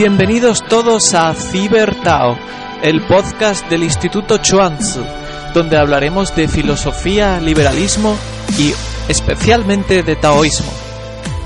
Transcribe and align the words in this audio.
Bienvenidos 0.00 0.66
todos 0.66 1.12
a 1.12 1.34
Cibertao, 1.34 2.34
el 2.82 3.06
podcast 3.06 3.68
del 3.68 3.82
Instituto 3.82 4.38
Chuanzi, 4.38 5.02
donde 5.52 5.76
hablaremos 5.76 6.34
de 6.34 6.48
filosofía, 6.48 7.38
liberalismo 7.38 8.16
y 8.58 8.72
especialmente 9.10 10.02
de 10.02 10.16
taoísmo. 10.16 10.72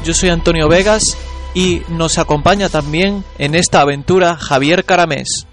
Yo 0.04 0.14
soy 0.14 0.28
Antonio 0.28 0.68
Vegas 0.68 1.18
y 1.52 1.82
nos 1.88 2.16
acompaña 2.18 2.68
también 2.68 3.24
en 3.38 3.56
esta 3.56 3.80
aventura 3.80 4.36
Javier 4.36 4.84
Caramés. 4.84 5.48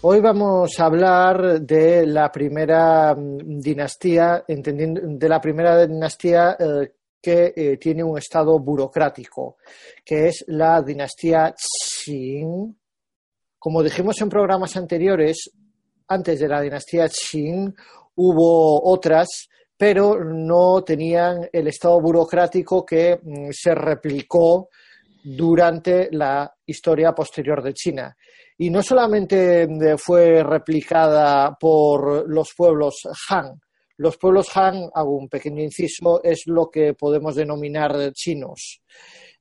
Hoy 0.00 0.20
vamos 0.20 0.80
a 0.80 0.86
hablar 0.86 1.60
de 1.60 2.04
la 2.04 2.32
primera 2.32 3.14
mm, 3.14 3.60
dinastía, 3.60 4.42
de 4.48 5.28
la 5.28 5.40
primera 5.40 5.86
dinastía 5.86 6.56
eh, 6.58 6.94
que 7.22 7.52
eh, 7.54 7.76
tiene 7.76 8.02
un 8.02 8.18
estado 8.18 8.58
burocrático, 8.58 9.58
que 10.04 10.26
es 10.26 10.44
la 10.48 10.82
dinastía 10.82 11.54
Qing. 12.04 12.76
Como 13.58 13.82
dijimos 13.82 14.20
en 14.20 14.28
programas 14.28 14.76
anteriores, 14.76 15.50
antes 16.08 16.40
de 16.40 16.48
la 16.48 16.60
dinastía 16.60 17.08
Qing 17.08 17.74
hubo 18.16 18.90
otras, 18.90 19.48
pero 19.76 20.22
no 20.24 20.82
tenían 20.84 21.48
el 21.52 21.68
estado 21.68 22.00
burocrático 22.00 22.84
que 22.84 23.18
mm, 23.22 23.50
se 23.50 23.74
replicó 23.74 24.68
durante 25.24 26.08
la 26.12 26.52
historia 26.66 27.12
posterior 27.12 27.62
de 27.62 27.74
China. 27.74 28.16
Y 28.58 28.70
no 28.70 28.82
solamente 28.82 29.62
eh, 29.62 29.96
fue 29.96 30.42
replicada 30.42 31.56
por 31.58 32.28
los 32.28 32.52
pueblos 32.56 33.02
Han, 33.28 33.60
los 33.96 34.16
pueblos 34.18 34.48
Han, 34.56 34.90
hago 34.94 35.16
un 35.16 35.28
pequeño 35.28 35.62
inciso, 35.62 36.22
es 36.22 36.42
lo 36.46 36.68
que 36.70 36.94
podemos 36.94 37.34
denominar 37.34 38.12
chinos. 38.12 38.80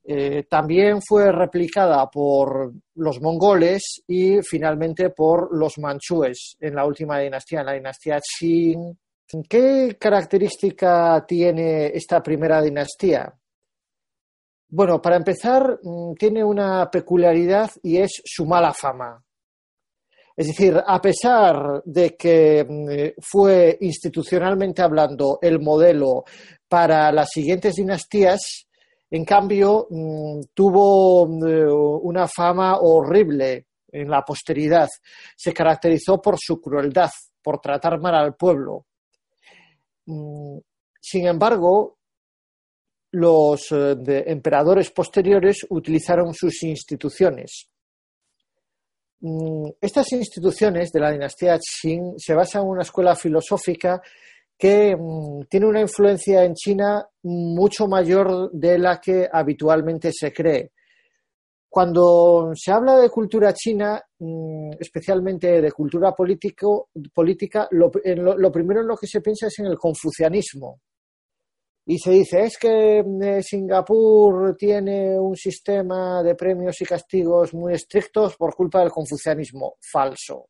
Eh, 0.04 0.46
también 0.50 1.00
fue 1.02 1.32
replicada 1.32 2.10
por 2.10 2.74
los 2.96 3.22
mongoles 3.22 4.02
y 4.08 4.42
finalmente 4.42 5.12
por 5.12 5.56
los 5.56 5.78
manchúes 5.78 6.58
en 6.60 6.76
la 6.76 6.86
última 6.86 7.20
dinastía, 7.20 7.60
en 7.60 7.66
la 7.68 7.74
dinastía 7.74 8.20
Qing. 8.20 8.98
¿Qué 9.48 9.96
característica 10.00 11.24
tiene 11.28 11.88
esta 11.88 12.22
primera 12.22 12.62
dinastía? 12.62 13.34
Bueno, 14.70 15.02
para 15.02 15.18
empezar, 15.18 15.80
mm, 15.84 16.14
tiene 16.16 16.44
una 16.44 16.90
peculiaridad 16.90 17.70
y 17.84 17.98
es 17.98 18.22
su 18.26 18.46
mala 18.46 18.74
fama. 18.74 19.22
Es 20.36 20.48
decir, 20.48 20.82
a 20.86 21.02
pesar 21.02 21.82
de 21.86 22.16
que 22.16 22.66
mm, 22.68 23.22
fue 23.22 23.78
institucionalmente 23.82 24.82
hablando 24.82 25.40
el 25.42 25.60
modelo 25.60 26.24
para 26.68 27.12
las 27.12 27.30
siguientes 27.30 27.76
dinastías, 27.76 28.68
en 29.12 29.26
cambio 29.26 29.88
mm, 29.90 30.42
tuvo 30.54 31.28
mm, 31.28 32.08
una 32.08 32.28
fama 32.28 32.78
horrible 32.80 33.68
en 33.92 34.10
la 34.10 34.22
posteridad. 34.24 34.88
Se 35.36 35.54
caracterizó 35.54 36.22
por 36.22 36.38
su 36.40 36.62
crueldad, 36.62 37.10
por 37.44 37.60
tratar 37.60 38.00
mal 38.00 38.16
al 38.16 38.36
pueblo. 38.36 38.86
Sin 40.06 41.28
embargo, 41.28 41.98
los 43.12 43.72
eh, 43.72 44.24
emperadores 44.28 44.92
posteriores 44.92 45.66
utilizaron 45.70 46.34
sus 46.34 46.64
instituciones. 46.64 47.68
Mm, 49.20 49.72
Estas 49.82 50.12
instituciones 50.14 50.92
de 50.92 51.00
la 51.02 51.12
dinastía 51.12 51.60
Qing 51.60 52.14
se 52.18 52.34
basan 52.34 52.64
en 52.64 52.70
una 52.70 52.84
escuela 52.84 53.16
filosófica 53.16 54.02
que 54.62 54.96
mm, 54.96 55.46
tiene 55.50 55.66
una 55.68 55.82
influencia 55.82 56.44
en 56.46 56.54
China 56.54 57.06
mucho 57.24 57.88
mayor 57.88 58.52
de 58.52 58.78
la 58.78 59.00
que 59.02 59.28
habitualmente 59.32 60.12
se 60.14 60.32
cree. 60.32 60.72
Cuando 61.70 62.52
se 62.54 62.72
habla 62.72 62.98
de 62.98 63.10
cultura 63.10 63.54
china, 63.54 64.02
mm, 64.20 64.72
especialmente 64.80 65.62
de 65.62 65.72
cultura 65.72 66.12
político, 66.14 66.90
política, 67.14 67.68
lo, 67.72 67.90
lo- 68.38 68.52
primero 68.52 68.82
en 68.82 68.88
lo 68.88 68.98
que 68.98 69.08
se 69.08 69.22
piensa 69.22 69.48
es 69.48 69.58
en 69.60 69.68
el 69.68 69.78
confucianismo. 69.78 70.80
Y 71.86 71.98
se 71.98 72.12
dice, 72.12 72.44
es 72.44 72.58
que 72.58 73.00
eh, 73.00 73.44
Singapur 73.44 74.56
tiene 74.58 75.20
un 75.20 75.36
sistema 75.36 76.22
de 76.24 76.36
premios 76.36 76.80
y 76.82 76.86
castigos 76.86 77.54
muy 77.54 77.74
estrictos 77.74 78.36
por 78.38 78.56
culpa 78.56 78.80
del 78.82 78.92
confucianismo. 78.92 79.76
Falso. 79.92 80.48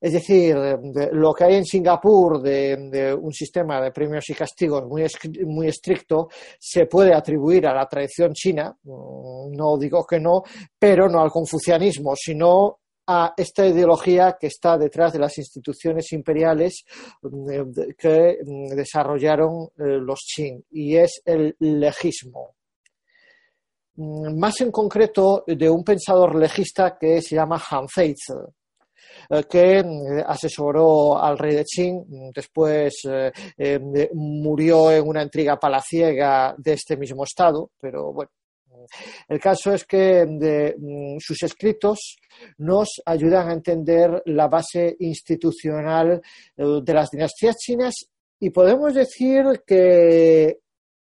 Es 0.00 0.12
decir, 0.12 0.54
de- 0.56 1.08
lo 1.12 1.32
que 1.32 1.44
hay 1.44 1.54
en 1.56 1.64
Singapur 1.64 2.40
de, 2.42 3.14
un 3.18 3.32
sistema 3.32 3.80
de 3.80 3.90
premios 3.92 4.28
y 4.30 4.34
castigos 4.34 4.84
muy, 4.86 5.04
muy 5.46 5.68
estricto 5.68 6.28
se 6.58 6.86
puede 6.86 7.14
atribuir 7.14 7.66
a 7.66 7.74
la 7.74 7.86
tradición 7.86 8.32
china, 8.34 8.76
mm, 8.82 9.52
no 9.56 9.78
digo 9.78 10.04
que 10.06 10.20
no, 10.20 10.42
pero 10.78 11.08
no 11.08 11.20
al 11.20 11.30
confucianismo, 11.30 12.14
sino 12.14 12.78
a 13.08 13.32
esta 13.36 13.64
ideología 13.66 14.36
que 14.38 14.48
está 14.48 14.76
detrás 14.76 15.12
de 15.12 15.20
las 15.20 15.38
instituciones 15.38 16.12
imperiales 16.12 16.84
eh, 17.22 17.62
de- 17.66 17.94
que 17.96 18.38
mm, 18.44 18.74
desarrollaron 18.74 19.68
eh, 19.78 19.98
los 20.00 20.20
Qing, 20.34 20.62
y 20.72 20.96
es 20.96 21.22
el 21.24 21.54
legismo. 21.60 22.56
Mm, 23.96 24.38
Más 24.38 24.60
en 24.60 24.70
concreto 24.70 25.44
de 25.46 25.70
un 25.70 25.82
pensador 25.84 26.34
legista 26.36 26.96
que 26.98 27.22
se 27.22 27.34
llama 27.36 27.62
Han 27.70 27.86
eh, 27.96 28.12
que 29.48 29.82
mm, 29.82 30.22
asesoró 30.26 31.18
al 31.18 31.38
rey 31.38 31.54
de 31.56 31.64
Qing, 31.64 32.04
mm, 32.06 32.30
después 32.34 32.94
eh, 33.08 33.32
eh, 33.56 34.10
murió 34.12 34.90
en 34.90 35.06
una 35.06 35.22
intriga 35.22 35.58
palaciega 35.58 36.54
de 36.58 36.72
este 36.72 36.96
mismo 36.96 37.24
estado, 37.24 37.70
pero 37.80 38.12
bueno. 38.12 38.30
El 39.28 39.40
caso 39.40 39.72
es 39.72 39.84
que 39.84 40.24
de, 40.26 40.76
mm, 40.78 41.16
sus 41.18 41.42
escritos 41.42 42.18
nos 42.58 43.00
ayudan 43.04 43.48
a 43.48 43.52
entender 43.52 44.22
la 44.26 44.48
base 44.48 44.96
institucional 45.00 46.20
eh, 46.56 46.64
de 46.82 46.94
las 46.94 47.10
dinastías 47.10 47.56
chinas 47.56 47.94
y 48.38 48.50
podemos 48.50 48.94
decir 48.94 49.62
que 49.66 50.58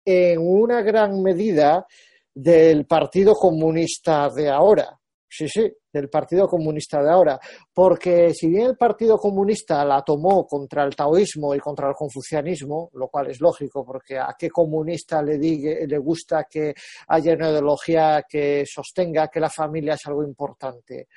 en 0.04 0.38
una 0.40 0.82
gran 0.82 1.20
medida 1.20 1.84
del 2.32 2.86
Partido 2.86 3.34
Comunista 3.34 4.28
de 4.28 4.48
ahora. 4.48 4.98
Sí, 5.28 5.48
sí, 5.48 5.68
del 5.92 6.08
Partido 6.08 6.46
Comunista 6.46 7.02
de 7.02 7.10
ahora. 7.10 7.38
Porque 7.72 8.32
si 8.32 8.48
bien 8.48 8.66
el 8.66 8.76
Partido 8.76 9.18
Comunista 9.18 9.84
la 9.84 10.02
tomó 10.02 10.46
contra 10.46 10.84
el 10.84 10.94
taoísmo 10.94 11.54
y 11.54 11.58
contra 11.58 11.88
el 11.88 11.94
confucianismo, 11.94 12.90
lo 12.94 13.08
cual 13.08 13.30
es 13.30 13.40
lógico, 13.40 13.84
porque 13.84 14.18
a 14.18 14.34
qué 14.38 14.48
comunista 14.48 15.22
le, 15.22 15.38
digue, 15.38 15.86
le 15.86 15.98
gusta 15.98 16.44
que 16.44 16.74
haya 17.08 17.34
una 17.34 17.50
ideología 17.50 18.24
que 18.28 18.64
sostenga 18.66 19.28
que 19.28 19.40
la 19.40 19.50
familia 19.50 19.94
es 19.94 20.06
algo 20.06 20.22
importante. 20.22 21.08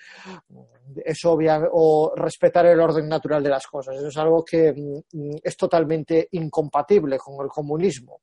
Es 1.05 1.23
obvia, 1.25 1.61
o 1.71 2.13
respetar 2.15 2.65
el 2.65 2.79
orden 2.79 3.07
natural 3.07 3.43
de 3.43 3.49
las 3.49 3.67
cosas. 3.67 3.95
Eso 3.95 4.07
es 4.07 4.17
algo 4.17 4.43
que 4.43 4.73
mm, 4.73 5.35
es 5.43 5.55
totalmente 5.55 6.29
incompatible 6.31 7.17
con 7.17 7.43
el 7.43 7.49
comunismo. 7.49 8.21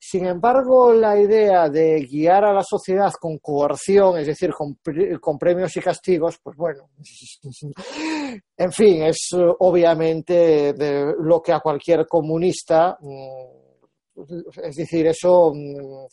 Sin 0.00 0.26
embargo, 0.26 0.92
la 0.92 1.18
idea 1.20 1.68
de 1.68 2.00
guiar 2.06 2.44
a 2.44 2.52
la 2.52 2.62
sociedad 2.62 3.12
con 3.20 3.38
coerción, 3.38 4.18
es 4.18 4.28
decir, 4.28 4.52
con, 4.52 4.76
pre- 4.76 5.18
con 5.18 5.36
premios 5.38 5.76
y 5.76 5.80
castigos, 5.80 6.38
pues 6.42 6.56
bueno, 6.56 6.88
en 8.56 8.72
fin, 8.72 9.02
es 9.02 9.28
eh, 9.36 9.44
obviamente 9.58 10.72
lo 11.18 11.42
que 11.42 11.52
a 11.52 11.60
cualquier 11.60 12.06
comunista, 12.06 12.96
mm, 13.00 14.22
es 14.62 14.76
decir, 14.76 15.06
eso, 15.08 15.52
mm, 15.54 16.06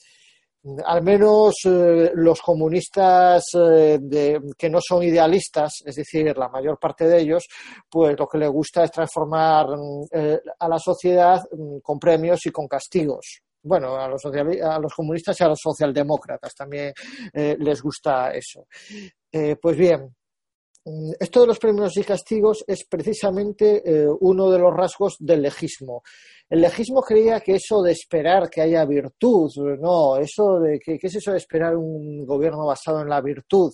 al 0.84 1.04
menos 1.04 1.54
eh, 1.66 2.12
los 2.16 2.42
comunistas 2.42 3.44
eh, 3.54 4.00
de- 4.02 4.42
que 4.58 4.70
no 4.70 4.80
son 4.82 5.04
idealistas, 5.04 5.84
es 5.86 5.96
decir, 5.96 6.36
la 6.36 6.50
mayor 6.50 6.80
parte 6.80 7.08
de 7.08 7.20
ellos, 7.22 7.46
pues 7.90 8.18
lo 8.18 8.28
que 8.28 8.40
les 8.40 8.50
gusta 8.50 8.84
es 8.84 8.92
transformar 8.92 9.68
mm, 9.78 10.06
a 10.60 10.68
la 10.68 10.80
sociedad 10.80 11.40
con 11.84 12.00
premios 12.00 12.44
y 12.48 12.52
con 12.52 12.68
castigos 12.68 13.42
bueno, 13.66 13.96
a 13.96 14.08
los, 14.08 14.24
a 14.26 14.80
los 14.80 14.94
comunistas 14.94 15.40
y 15.40 15.44
a 15.44 15.48
los 15.48 15.60
socialdemócratas 15.60 16.54
también 16.54 16.94
eh, 17.34 17.58
les 17.60 17.82
gusta 17.82 18.30
eso. 18.32 18.68
Eh, 19.32 19.56
pues 19.60 19.76
bien, 19.76 20.16
mm, 20.86 21.14
esto 21.20 21.42
de 21.42 21.48
los 21.48 21.58
premios 21.58 21.98
y 21.98 22.04
castigos 22.04 22.64
es 22.68 22.86
precisamente 22.86 23.82
eh, 23.84 24.08
uno 24.20 24.52
de 24.52 24.60
los 24.60 24.72
rasgos 24.72 25.16
del 25.20 25.42
legismo. 25.42 26.04
El 26.48 26.62
legismo 26.62 27.02
creía 27.02 27.40
que 27.40 27.56
eso 27.56 27.82
de 27.82 27.92
esperar 27.92 28.52
que 28.52 28.62
haya 28.62 28.86
virtud, 28.86 29.52
no, 29.80 30.18
eso 30.18 30.60
de 30.60 30.80
que, 30.80 31.00
¿qué 31.00 31.08
es 31.08 31.16
eso 31.16 31.32
de 31.32 31.38
esperar 31.38 31.76
un 31.76 32.24
gobierno 32.24 32.68
basado 32.68 33.02
en 33.02 33.10
la 33.10 33.20
virtud? 33.20 33.72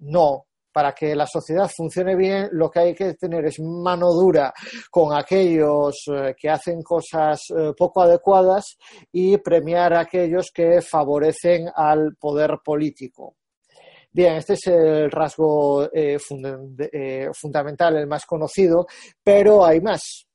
No, 0.00 0.44
para 0.72 0.92
que 0.92 1.14
la 1.14 1.26
sociedad 1.26 1.70
funcione 1.74 2.14
bien, 2.16 2.48
lo 2.52 2.70
que 2.70 2.80
hay 2.80 2.94
que 2.94 3.14
tener 3.14 3.44
es 3.46 3.58
mano 3.60 4.12
dura 4.12 4.52
con 4.90 5.16
aquellos 5.16 6.04
eh, 6.12 6.34
que 6.38 6.48
hacen 6.48 6.82
cosas 6.82 7.40
eh, 7.56 7.72
poco 7.76 8.02
adecuadas 8.02 8.76
y 9.12 9.36
premiar 9.38 9.94
a 9.94 10.00
aquellos 10.00 10.50
que 10.52 10.80
favorecen 10.80 11.68
al 11.74 12.16
poder 12.16 12.58
político. 12.64 13.36
Bien, 14.12 14.34
este 14.34 14.54
es 14.54 14.66
el 14.66 15.10
rasgo 15.10 15.88
eh, 15.92 16.18
fundamental, 17.32 17.96
el 17.96 18.08
más 18.08 18.26
conocido, 18.26 18.86
pero 19.22 19.64
hay 19.64 19.80
más. 19.80 20.26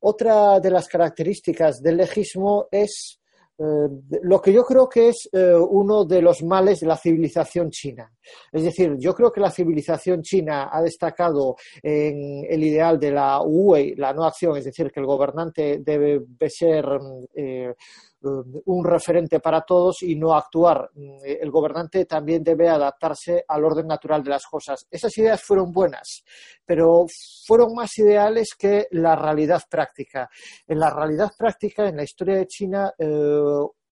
Otra 0.00 0.60
de 0.60 0.70
las 0.70 0.88
características 0.88 1.82
del 1.82 1.98
legismo 1.98 2.68
es 2.70 3.19
eh, 3.62 3.88
lo 4.22 4.40
que 4.40 4.54
yo 4.54 4.64
creo 4.64 4.88
que 4.88 5.10
es 5.10 5.28
eh, 5.32 5.54
uno 5.54 6.06
de 6.06 6.22
los 6.22 6.42
males 6.42 6.80
de 6.80 6.86
la 6.86 6.96
civilización 6.96 7.70
china. 7.70 8.10
Es 8.50 8.62
decir, 8.62 8.96
yo 8.98 9.14
creo 9.14 9.30
que 9.30 9.40
la 9.40 9.50
civilización 9.50 10.22
china 10.22 10.70
ha 10.72 10.80
destacado 10.80 11.56
en 11.82 12.46
el 12.48 12.64
ideal 12.64 12.98
de 12.98 13.10
la 13.10 13.42
Wei, 13.42 13.94
la 13.96 14.14
no 14.14 14.24
acción, 14.24 14.56
es 14.56 14.64
decir, 14.64 14.90
que 14.90 15.00
el 15.00 15.06
gobernante 15.06 15.80
debe 15.80 16.22
ser 16.48 16.86
eh, 17.34 17.74
un 18.22 18.84
referente 18.84 19.40
para 19.40 19.62
todos 19.62 20.02
y 20.02 20.14
no 20.14 20.34
actuar. 20.34 20.90
El 21.24 21.50
gobernante 21.50 22.04
también 22.04 22.42
debe 22.42 22.68
adaptarse 22.68 23.44
al 23.46 23.64
orden 23.64 23.86
natural 23.86 24.22
de 24.22 24.30
las 24.30 24.44
cosas. 24.46 24.86
Esas 24.90 25.16
ideas 25.18 25.42
fueron 25.42 25.72
buenas, 25.72 26.22
pero 26.64 27.06
fueron 27.46 27.74
más 27.74 27.96
ideales 27.98 28.54
que 28.58 28.86
la 28.92 29.16
realidad 29.16 29.62
práctica. 29.68 30.28
En 30.66 30.78
la 30.78 30.90
realidad 30.90 31.30
práctica, 31.36 31.88
en 31.88 31.96
la 31.96 32.04
historia 32.04 32.36
de 32.36 32.46
China, 32.46 32.92
eh, 32.98 33.06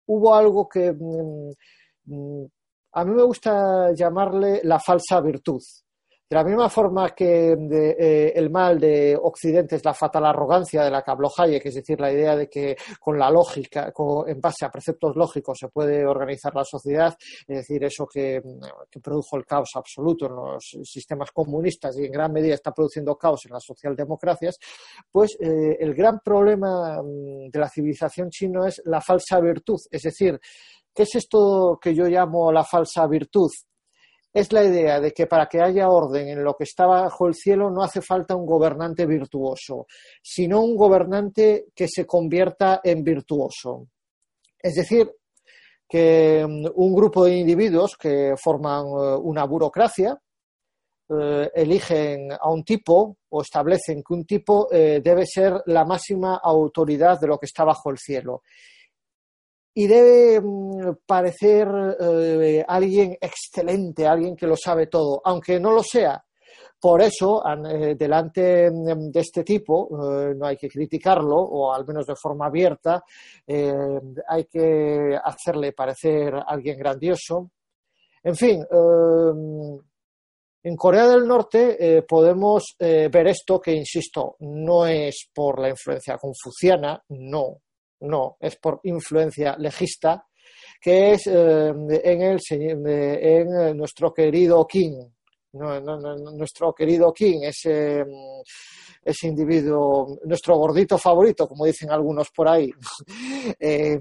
hubo 0.07 0.35
algo 0.35 0.67
que 0.67 0.91
mm, 0.91 1.51
mm, 2.05 2.45
a 2.93 3.05
mí 3.05 3.13
me 3.13 3.23
gusta 3.23 3.91
llamarle 3.93 4.61
la 4.63 4.79
falsa 4.79 5.19
virtud. 5.21 5.61
De 6.27 6.35
la 6.35 6.43
misma 6.43 6.69
forma 6.69 7.11
que 7.11 7.51
eh, 7.51 8.33
el 8.35 8.49
mal 8.49 8.79
de 8.79 9.15
Occidente 9.15 9.75
es 9.75 9.85
la 9.85 9.93
fatal 9.93 10.25
arrogancia 10.25 10.83
de 10.83 10.89
la 10.89 11.03
que 11.03 11.11
habló 11.11 11.29
Hayek, 11.37 11.67
es 11.67 11.75
decir, 11.75 11.99
la 11.99 12.11
idea 12.11 12.35
de 12.35 12.49
que 12.49 12.75
con 12.99 13.19
la 13.19 13.29
lógica, 13.29 13.93
en 14.25 14.41
base 14.41 14.65
a 14.65 14.71
preceptos 14.71 15.15
lógicos, 15.15 15.59
se 15.59 15.67
puede 15.67 16.03
organizar 16.03 16.55
la 16.55 16.63
sociedad, 16.63 17.15
es 17.47 17.57
decir, 17.57 17.83
eso 17.83 18.07
que, 18.11 18.41
produjo 19.03 19.37
el 19.37 19.45
caos 19.45 19.69
absoluto 19.75 20.25
en 20.25 20.35
los 20.35 20.77
sistemas 20.83 21.29
comunistas 21.31 21.95
y 21.99 22.05
en 22.05 22.11
gran 22.11 22.33
medida 22.33 22.55
está 22.55 22.71
produciendo 22.71 23.15
caos 23.15 23.45
en 23.45 23.53
las 23.53 23.63
socialdemocracias, 23.63 24.57
pues 25.11 25.37
eh, 25.39 25.77
el 25.79 25.93
gran 25.93 26.21
problema 26.21 27.03
mm, 27.03 27.51
de 27.51 27.59
la 27.59 27.69
civilización 27.69 28.31
chino 28.31 28.65
es 28.65 28.81
la 28.85 28.99
falsa 28.99 29.39
virtud, 29.39 29.79
es 29.91 30.01
decir, 30.01 30.39
¿Qué 30.95 31.03
es 31.03 31.13
esto 31.15 31.77
que 31.81 31.93
yo 31.93 32.05
llamo 32.05 32.53
la 32.53 32.63
falsa 32.63 33.05
virtud? 33.05 33.51
Es 34.35 34.51
la 34.51 34.65
idea 34.65 34.99
de 34.99 35.13
que 35.13 35.27
para 35.27 35.45
que 35.47 35.61
haya 35.61 35.87
orden 35.87 36.27
en 36.27 36.43
lo 36.43 36.55
que 36.55 36.65
está 36.65 36.85
bajo 36.85 37.25
el 37.25 37.35
cielo 37.35 37.71
no 37.71 37.81
hace 37.81 38.01
falta 38.01 38.35
un 38.35 38.45
gobernante 38.45 39.05
virtuoso, 39.05 39.87
sino 40.21 40.59
un 40.59 40.75
gobernante 40.75 41.67
que 41.73 41.87
se 41.87 42.05
convierta 42.05 42.81
en 42.83 43.01
virtuoso. 43.01 43.87
Es 44.59 44.75
decir, 44.75 45.09
que 45.87 46.45
mm, 46.45 46.65
un 46.75 46.93
grupo 46.93 47.23
de 47.23 47.37
individuos 47.37 47.95
que 47.95 48.35
forman 48.35 48.85
eh, 48.85 49.15
una 49.23 49.45
burocracia 49.45 50.19
eh, 51.07 51.49
eligen 51.55 52.33
a 52.33 52.49
un 52.51 52.65
tipo 52.65 53.15
o 53.29 53.41
establecen 53.41 54.03
que 54.03 54.13
un 54.13 54.25
tipo 54.25 54.67
eh, 54.69 54.99
debe 55.01 55.25
ser 55.25 55.61
la 55.67 55.85
máxima 55.85 56.41
autoridad 56.43 57.21
de 57.21 57.27
lo 57.27 57.37
que 57.37 57.45
está 57.45 57.63
bajo 57.63 57.89
el 57.89 57.97
cielo 57.99 58.41
y 59.77 59.87
debe 59.87 60.41
mm, 60.41 60.99
parecer 61.05 61.67
eh, 61.99 62.63
alguien 62.65 63.17
excelente, 63.19 64.07
alguien 64.07 64.35
que 64.35 64.47
lo 64.47 64.55
sabe 64.55 64.87
todo, 64.87 65.21
aunque 65.23 65.59
no 65.59 65.71
lo 65.71 65.83
sea. 65.83 66.23
Por 66.79 67.01
eso, 67.01 67.43
eh, 67.67 67.95
delante 67.95 68.71
mm, 68.71 69.11
de 69.11 69.19
este 69.19 69.43
tipo, 69.43 69.89
eh, 69.91 70.33
no 70.35 70.47
hay 70.47 70.55
que 70.55 70.69
criticarlo, 70.69 71.35
o 71.35 71.73
al 71.73 71.85
menos 71.85 72.05
de 72.05 72.15
forma 72.15 72.47
abierta, 72.47 73.03
hay 73.47 74.45
que 74.45 75.19
hacerle 75.21 75.73
parecer 75.73 76.33
alguien 76.47 76.79
grandioso. 76.79 77.51
En 78.23 78.35
fin, 78.35 78.65
en 80.63 80.75
Corea 80.75 81.07
del 81.07 81.27
Norte 81.27 82.03
podemos 82.07 82.75
ver 82.79 83.27
esto 83.27 83.59
que, 83.59 83.71
insisto, 83.71 84.35
no 84.39 84.87
es 84.87 85.29
por 85.31 85.59
la 85.59 85.69
influencia 85.69 86.17
confuciana, 86.17 86.99
no, 87.09 87.59
no, 88.07 88.37
es 88.39 88.55
por 88.57 88.79
influencia 88.83 89.55
legista, 89.57 90.25
que 90.79 91.11
es 91.11 91.27
eh, 91.27 91.69
en, 91.69 92.21
el, 92.21 92.39
en 92.49 93.77
nuestro 93.77 94.13
querido 94.13 94.65
King, 94.67 95.07
nuestro 95.55 96.73
querido 96.73 97.11
King, 97.13 97.39
ese, 97.43 98.05
ese 99.03 99.27
individuo, 99.27 100.19
nuestro 100.25 100.57
gordito 100.57 100.97
favorito, 100.97 101.47
como 101.47 101.65
dicen 101.65 101.91
algunos 101.91 102.29
por 102.31 102.47
ahí. 102.47 102.71
Eh, 103.59 103.99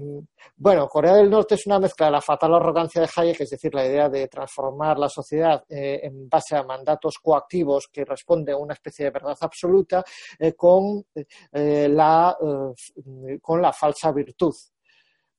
bueno, 0.57 0.87
Corea 0.87 1.15
del 1.15 1.29
Norte 1.29 1.55
es 1.55 1.65
una 1.67 1.79
mezcla 1.79 2.07
de 2.07 2.13
la 2.13 2.21
fatal 2.21 2.55
arrogancia 2.55 3.01
de 3.01 3.09
Hayek, 3.15 3.41
es 3.41 3.49
decir, 3.51 3.73
la 3.73 3.85
idea 3.85 4.09
de 4.09 4.27
transformar 4.27 4.97
la 4.97 5.07
sociedad 5.07 5.63
eh, 5.69 5.99
en 6.03 6.27
base 6.27 6.55
a 6.55 6.63
mandatos 6.63 7.15
coactivos 7.21 7.87
que 7.91 8.05
responden 8.05 8.55
a 8.55 8.57
una 8.57 8.73
especie 8.73 9.05
de 9.05 9.11
verdad 9.11 9.37
absoluta, 9.39 10.03
con, 10.55 11.03
la, 11.51 12.37
con 13.41 13.61
la 13.61 13.73
falsa 13.73 14.11
virtud. 14.11 14.53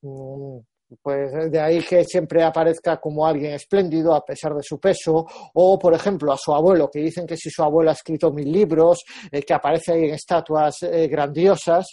Mm, 0.01 0.59
pues 1.01 1.51
de 1.51 1.59
ahí 1.59 1.83
que 1.83 2.03
siempre 2.03 2.43
aparezca 2.43 2.97
como 2.97 3.25
alguien 3.25 3.53
espléndido 3.53 4.13
a 4.13 4.23
pesar 4.23 4.53
de 4.53 4.63
su 4.63 4.79
peso, 4.79 5.25
o 5.53 5.79
por 5.79 5.93
ejemplo 5.93 6.31
a 6.31 6.37
su 6.37 6.53
abuelo, 6.53 6.89
que 6.91 6.99
dicen 6.99 7.25
que 7.25 7.37
si 7.37 7.49
su 7.49 7.63
abuelo 7.63 7.89
ha 7.89 7.93
escrito 7.93 8.31
mil 8.31 8.51
libros, 8.51 9.03
eh, 9.31 9.41
que 9.41 9.53
aparece 9.53 9.93
ahí 9.93 10.05
en 10.05 10.13
estatuas 10.13 10.83
eh, 10.83 11.07
grandiosas. 11.07 11.85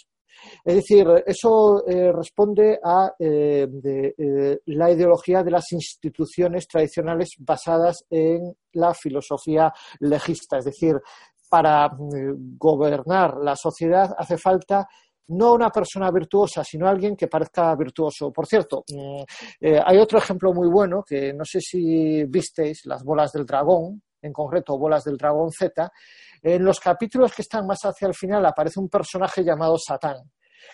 Es 0.63 0.75
decir, 0.75 1.07
eso 1.25 1.87
eh, 1.87 2.11
responde 2.11 2.77
a 2.83 3.09
la 3.19 4.91
ideología 4.91 5.41
de 5.41 5.49
las 5.49 5.71
instituciones 5.71 6.67
tradicionales 6.67 7.29
basadas 7.39 8.03
en 8.09 8.55
la 8.73 8.93
filosofía 8.93 9.73
legista. 10.01 10.57
Es 10.57 10.65
decir, 10.65 10.99
para 11.49 11.89
gobernar 11.97 13.37
la 13.37 13.55
sociedad 13.55 14.13
hace 14.17 14.37
falta 14.37 14.87
no 15.27 15.53
una 15.53 15.69
persona 15.69 16.11
virtuosa, 16.11 16.63
sino 16.63 16.87
alguien 16.87 17.15
que 17.15 17.27
parezca 17.27 17.75
virtuoso. 17.75 18.31
Por 18.31 18.45
cierto, 18.45 18.83
mm, 18.87 19.23
eh, 19.61 19.81
hay 19.83 19.97
otro 19.97 20.19
ejemplo 20.19 20.53
muy 20.53 20.67
bueno 20.67 21.03
que 21.03 21.33
no 21.33 21.43
sé 21.45 21.59
si 21.61 22.23
visteis, 22.25 22.85
las 22.85 23.03
bolas 23.03 23.31
del 23.31 23.45
dragón, 23.45 24.01
en 24.21 24.33
concreto 24.33 24.77
bolas 24.77 25.03
del 25.03 25.17
dragón 25.17 25.51
Z. 25.51 25.91
En 26.41 26.63
los 26.63 26.79
capítulos 26.79 27.33
que 27.33 27.41
están 27.41 27.65
más 27.65 27.79
hacia 27.83 28.07
el 28.07 28.13
final 28.13 28.45
aparece 28.45 28.79
un 28.79 28.89
personaje 28.89 29.43
llamado 29.43 29.77
Satán 29.77 30.17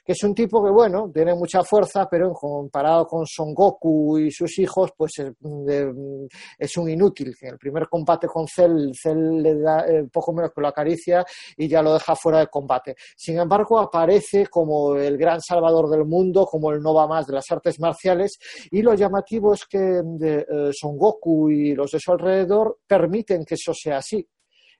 que 0.04 0.14
es 0.14 0.24
un 0.24 0.34
tipo 0.34 0.64
que, 0.64 0.70
bueno, 0.70 1.12
tiene 1.14 1.34
mucha 1.34 1.64
fuerza, 1.64 2.08
pero 2.10 2.32
comparado 2.34 3.06
con 3.06 3.26
Son 3.26 3.54
Goku 3.54 4.18
y 4.20 4.32
sus 4.32 4.58
hijos, 4.60 4.92
pues 4.98 5.12
es, 5.20 6.78
un 6.78 6.90
inútil. 6.90 7.36
En 7.42 7.50
el 7.50 7.58
primer 7.58 7.88
combate 7.88 8.28
con 8.28 8.48
Cell, 8.48 8.92
Cell 8.94 9.42
le 9.42 9.60
da 9.60 9.86
eh, 9.88 10.08
poco 10.12 10.34
menos 10.34 10.52
que 10.54 10.62
lo 10.62 10.68
acaricia 10.68 11.26
y 11.58 11.68
ya 11.68 11.82
lo 11.82 11.94
deja 11.94 12.16
fuera 12.16 12.40
de 12.40 12.48
combate. 12.48 12.96
Sin 13.16 13.40
embargo, 13.40 13.80
aparece 13.80 14.48
como 14.48 14.96
el 14.96 15.18
gran 15.18 15.42
salvador 15.42 15.90
del 15.90 16.06
mundo, 16.06 16.46
como 16.46 16.72
el 16.72 16.82
Nova 16.82 17.08
más 17.08 17.28
de 17.28 17.34
las 17.34 17.52
artes 17.52 17.80
marciales, 17.80 18.38
y 18.72 18.82
lo 18.82 18.94
llamativo 18.94 19.54
es 19.54 19.66
que 19.66 20.02
eh, 20.22 20.46
Son 20.72 20.98
Goku 20.98 21.50
y 21.50 21.76
los 21.76 21.92
de 21.92 22.00
su 22.00 22.12
alrededor 22.12 22.80
permiten 22.88 23.46
que 23.46 23.56
eso 23.56 23.74
sea 23.74 23.98
así. 23.98 24.28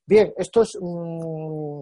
Bien, 0.06 0.34
esto 0.38 0.64
es. 0.64 0.78
Mm, 0.80 1.82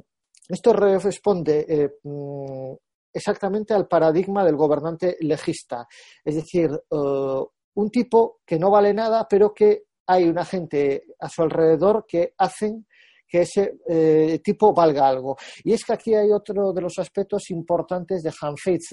esto 0.49 0.73
responde 0.73 1.65
eh, 1.69 1.89
mm, 2.03 2.73
exactamente 3.13 3.73
al 3.73 3.87
paradigma 3.87 4.45
del 4.45 4.55
gobernante 4.55 5.17
legista. 5.21 5.87
Es 6.23 6.35
decir, 6.35 6.69
eh, 6.71 7.43
un 7.75 7.89
tipo 7.89 8.39
que 8.45 8.59
no 8.59 8.69
vale 8.71 8.93
nada, 8.93 9.27
pero 9.29 9.53
que 9.53 9.83
hay 10.07 10.27
una 10.27 10.43
gente 10.43 11.03
a 11.19 11.29
su 11.29 11.43
alrededor 11.43 12.05
que 12.07 12.33
hacen 12.37 12.85
que 13.29 13.41
ese 13.41 13.77
eh, 13.87 14.39
tipo 14.43 14.73
valga 14.73 15.07
algo. 15.07 15.37
Y 15.63 15.73
es 15.73 15.85
que 15.85 15.93
aquí 15.93 16.15
hay 16.15 16.31
otro 16.31 16.73
de 16.73 16.81
los 16.81 16.97
aspectos 16.97 17.51
importantes 17.51 18.23
de 18.23 18.33
Hanfeiz. 18.41 18.89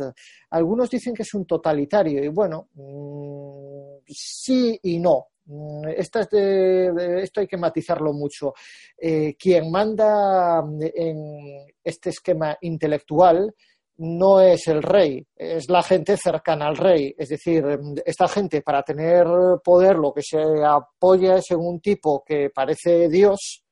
Algunos 0.51 0.91
dicen 0.91 1.15
que 1.15 1.23
es 1.23 1.33
un 1.33 1.47
totalitario, 1.47 2.23
y 2.23 2.29
bueno, 2.29 2.69
mm, 2.75 4.05
sí 4.07 4.79
y 4.83 4.99
no. 4.99 5.29
Mm, 5.47 5.89
esto, 5.97 6.21
esto 6.21 7.41
hay 7.41 7.47
que 7.47 7.57
matizarlo 7.57 8.13
mucho. 8.13 8.53
Eh, 8.99 9.37
quien 9.39 9.71
manda 9.71 10.63
en 10.81 11.67
este 11.83 12.11
esquema 12.11 12.59
intelectual 12.61 13.55
no 13.99 14.41
es 14.41 14.67
el 14.69 14.83
rey, 14.83 15.27
es 15.35 15.69
la 15.69 15.83
gente 15.83 16.17
cercana 16.17 16.67
al 16.67 16.77
rey. 16.77 17.15
Es 17.17 17.29
decir, 17.31 17.65
esta 18.05 18.29
gente 18.29 18.63
para 18.63 18.83
tener 18.83 19.27
poder 19.63 19.97
lo 19.97 20.13
que 20.13 20.23
se 20.23 20.39
apoya 20.65 21.37
es 21.37 21.51
en 21.51 21.59
un 21.59 21.81
tipo 21.81 22.23
que 22.25 22.51
parece 22.55 23.09
Dios 23.09 23.65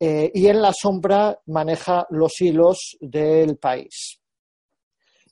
eh, 0.00 0.30
y 0.34 0.48
en 0.48 0.60
la 0.60 0.72
sombra 0.72 1.38
maneja 1.46 2.06
los 2.10 2.40
hilos 2.40 2.96
del 3.00 3.56
país. 3.58 4.18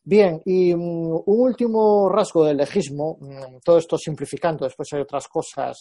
Bien, 0.02 0.40
y 0.44 0.74
mm, 0.74 0.78
un 1.26 1.40
último 1.40 2.08
rasgo 2.08 2.44
del 2.44 2.56
legismo, 2.56 3.18
mm, 3.20 3.58
todo 3.64 3.78
esto 3.78 3.98
simplificando, 3.98 4.64
después 4.64 4.88
hay 4.92 5.00
otras 5.00 5.28
cosas 5.28 5.76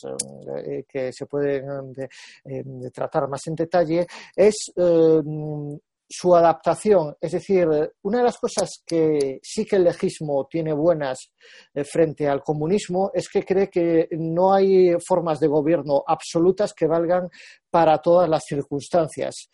eh, 0.66 0.84
que 0.88 1.14
se 1.14 1.26
pueden 1.26 1.94
eh, 2.46 2.92
tratar 2.92 3.30
más 3.30 3.48
en 3.48 3.56
detalle, 3.56 4.06
es 4.36 4.72
su 6.10 6.36
adaptación. 6.36 7.16
Es 7.22 7.34
decir, 7.34 7.68
una 8.02 8.18
de 8.18 8.24
las 8.24 8.38
cosas 8.38 8.82
que 8.86 9.40
sí 9.44 9.66
que 9.66 9.76
el 9.76 9.84
legismo 9.84 10.48
tiene 10.50 10.74
buenas 10.74 11.32
eh, 11.74 11.84
frente 11.84 12.28
al 12.28 12.42
comunismo 12.42 13.12
es 13.14 13.30
que 13.30 13.44
cree 13.44 13.70
que 13.70 14.08
no 14.12 14.54
hay 14.54 14.96
formas 15.06 15.40
de 15.40 15.48
gobierno 15.48 16.04
absolutas 16.08 16.74
que 16.74 16.88
valgan 16.88 17.30
para 17.70 18.00
todas 18.00 18.28
las 18.28 18.44
circunstancias 18.46 19.50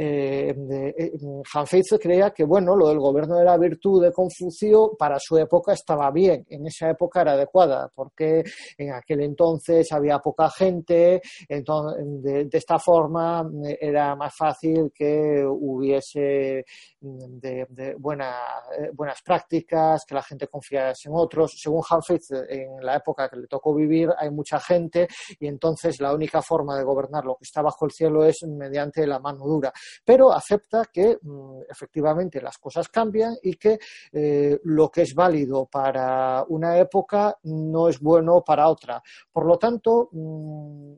eh, 0.00 0.54
eh 0.96 1.98
creía 2.00 2.30
que 2.30 2.44
bueno, 2.44 2.76
lo 2.76 2.88
del 2.88 3.00
gobierno 3.00 3.36
de 3.36 3.44
la 3.44 3.56
virtud 3.56 4.02
de 4.02 4.12
Confucio 4.12 4.92
para 4.96 5.18
su 5.18 5.36
época 5.36 5.72
estaba 5.72 6.10
bien, 6.12 6.46
en 6.48 6.66
esa 6.66 6.90
época 6.90 7.22
era 7.22 7.32
adecuada, 7.32 7.90
porque 7.92 8.44
en 8.76 8.92
aquel 8.92 9.22
entonces 9.22 9.90
había 9.90 10.20
poca 10.20 10.48
gente, 10.50 11.20
entonces, 11.48 12.04
de, 12.22 12.48
esta 12.52 12.78
forma 12.78 13.48
eh, 13.64 13.78
era 13.80 14.14
más 14.14 14.34
fácil 14.36 14.92
que 14.94 15.44
hubiese 15.44 16.64
mm, 17.00 17.38
de, 17.40 17.94
buena, 17.98 18.36
eh, 18.78 18.90
buenas 18.92 19.20
prácticas, 19.22 20.04
que 20.06 20.14
la 20.14 20.22
gente 20.22 20.46
confiase 20.46 21.08
en 21.08 21.14
otros. 21.16 21.58
Según 21.60 21.82
Hanfitz, 21.88 22.30
en 22.48 22.84
la 22.84 22.96
época 22.96 23.28
que 23.28 23.36
le 23.36 23.46
tocó 23.46 23.74
vivir 23.74 24.10
hay 24.16 24.30
mucha 24.30 24.60
gente 24.60 25.08
y 25.40 25.46
entonces 25.48 26.00
la 26.00 26.14
única 26.14 26.40
forma 26.42 26.76
de 26.76 26.84
gobernar 26.84 27.24
lo 27.24 27.36
que 27.36 27.44
está 27.44 27.62
bajo 27.62 27.84
el 27.86 27.92
cielo 27.92 28.24
es 28.24 28.42
mediante 28.44 29.06
la 29.06 29.18
mano 29.18 29.44
dura 29.44 29.72
pero 30.04 30.32
acepta 30.32 30.84
que 30.92 31.18
mm, 31.20 31.62
efectivamente 31.70 32.40
las 32.40 32.58
cosas 32.58 32.88
cambian 32.88 33.36
y 33.42 33.54
que 33.54 33.78
eh, 34.12 34.58
lo 34.64 34.90
que 34.90 35.02
es 35.02 35.14
válido 35.14 35.66
para 35.66 36.44
una 36.48 36.78
época 36.78 37.36
no 37.44 37.88
es 37.88 38.00
bueno 38.00 38.42
para 38.44 38.68
otra. 38.68 39.02
Por 39.32 39.46
lo 39.46 39.58
tanto, 39.58 40.08
mm, 40.12 40.94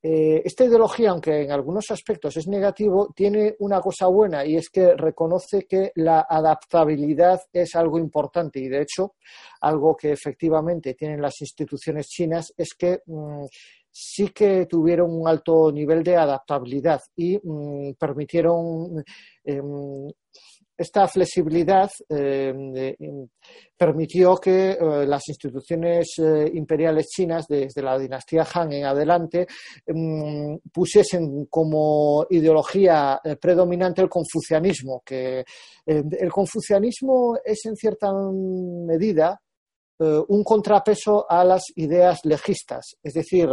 eh, 0.00 0.42
esta 0.44 0.64
ideología, 0.64 1.10
aunque 1.10 1.42
en 1.42 1.50
algunos 1.50 1.90
aspectos 1.90 2.36
es 2.36 2.46
negativo, 2.46 3.12
tiene 3.14 3.56
una 3.58 3.80
cosa 3.80 4.06
buena 4.06 4.46
y 4.46 4.54
es 4.56 4.70
que 4.70 4.94
reconoce 4.94 5.66
que 5.68 5.90
la 5.96 6.24
adaptabilidad 6.28 7.40
es 7.52 7.74
algo 7.74 7.98
importante 7.98 8.60
y, 8.60 8.68
de 8.68 8.82
hecho, 8.82 9.14
algo 9.60 9.96
que 9.96 10.12
efectivamente 10.12 10.94
tienen 10.94 11.20
las 11.20 11.40
instituciones 11.40 12.06
chinas 12.06 12.54
es 12.56 12.74
que 12.78 13.00
mm, 13.06 13.44
sí 13.90 14.28
que 14.28 14.66
tuvieron 14.66 15.10
un 15.12 15.28
alto 15.28 15.72
nivel 15.72 16.02
de 16.02 16.16
adaptabilidad 16.16 17.00
y 17.16 17.38
mm, 17.42 17.94
permitieron 17.98 19.04
em, 19.44 20.08
esta 20.78 21.08
flexibilidad 21.08 21.90
em, 22.08 22.72
em, 22.76 23.28
permitió 23.76 24.36
que 24.36 24.70
eh, 24.70 25.06
las 25.06 25.28
instituciones 25.28 26.14
eh, 26.18 26.50
imperiales 26.54 27.08
chinas, 27.08 27.46
desde 27.48 27.82
la 27.82 27.98
dinastía 27.98 28.46
Han 28.54 28.72
en 28.72 28.84
adelante, 28.84 29.46
pusiesen 30.72 31.46
como 31.46 32.24
ideología 32.30 33.20
eh, 33.24 33.36
predominante 33.36 34.02
el 34.02 34.08
confucianismo, 34.08 35.02
que 35.04 35.44
el 35.86 36.30
confucianismo 36.30 37.38
es 37.44 37.64
en 37.64 37.74
cierta 37.74 38.12
medida 38.12 39.40
un 40.00 40.44
contrapeso 40.44 41.26
a 41.28 41.44
las 41.44 41.62
ideas 41.74 42.20
legistas, 42.24 42.96
es 43.02 43.14
decir, 43.14 43.48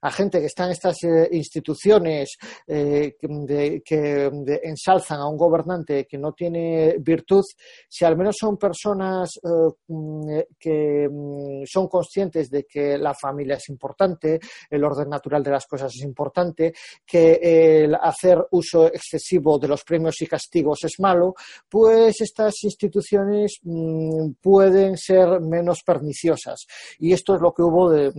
a 0.00 0.10
gente 0.10 0.40
que 0.40 0.46
está 0.46 0.64
en 0.66 0.72
estas 0.72 0.96
eh, 1.04 1.28
instituciones 1.32 2.36
eh, 2.66 3.16
que, 3.18 4.30
ensalzan 4.62 5.20
a 5.20 5.28
un 5.28 5.36
gobernante 5.36 6.06
que 6.06 6.18
no 6.18 6.32
tiene 6.32 6.96
virtud, 6.98 7.42
si 7.88 8.04
al 8.04 8.16
menos 8.16 8.36
son 8.38 8.56
personas 8.56 9.30
eh, 9.36 9.72
mm, 9.88 10.38
que 10.58 11.08
mm, 11.10 11.64
son 11.66 11.88
conscientes 11.88 12.50
de 12.50 12.64
que 12.64 12.98
la 12.98 13.14
familia 13.14 13.56
es 13.56 13.68
importante, 13.68 14.38
el 14.70 14.84
orden 14.84 15.08
natural 15.08 15.42
de 15.42 15.50
las 15.50 15.66
cosas 15.66 15.92
es 15.94 16.02
importante, 16.02 16.72
que 17.04 17.84
el 17.84 17.94
hacer 17.94 18.46
uso 18.52 18.86
excesivo 18.86 19.58
de 19.58 19.68
los 19.68 19.84
premios 19.84 20.20
y 20.20 20.26
castigos 20.26 20.84
es 20.84 20.98
malo, 20.98 21.34
pues 21.68 22.20
estas 22.20 22.54
instituciones 22.64 23.58
mm, 23.62 24.32
pueden 24.40 24.96
ser 24.96 25.40
menos 25.40 25.82
perniciosas. 25.84 26.66
Y 26.98 27.12
esto 27.12 27.34
es 27.34 27.40
lo 27.40 27.52
que 27.52 27.62
hubo 27.62 27.90
de, 27.90 28.10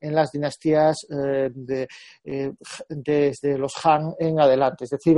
en 0.00 0.14
las 0.14 0.30
dinastías 0.30 0.96
eh, 1.10 1.50
eh, 2.24 2.52
desde 2.88 3.58
los 3.58 3.72
Han 3.84 4.14
en 4.18 4.40
adelante. 4.40 4.84
Es 4.84 4.90
decir, 4.90 5.16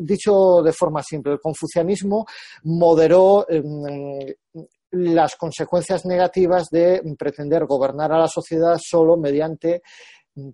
dicho 0.00 0.62
de 0.62 0.72
forma 0.72 1.02
simple, 1.02 1.32
el 1.32 1.40
confucianismo 1.40 2.26
moderó 2.64 3.46
em, 3.48 4.34
las 4.92 5.36
consecuencias 5.36 6.04
negativas 6.04 6.68
de 6.70 7.00
pretender 7.18 7.64
gobernar 7.66 8.12
a 8.12 8.18
la 8.18 8.28
sociedad 8.28 8.76
solo 8.82 9.16
mediante 9.16 9.82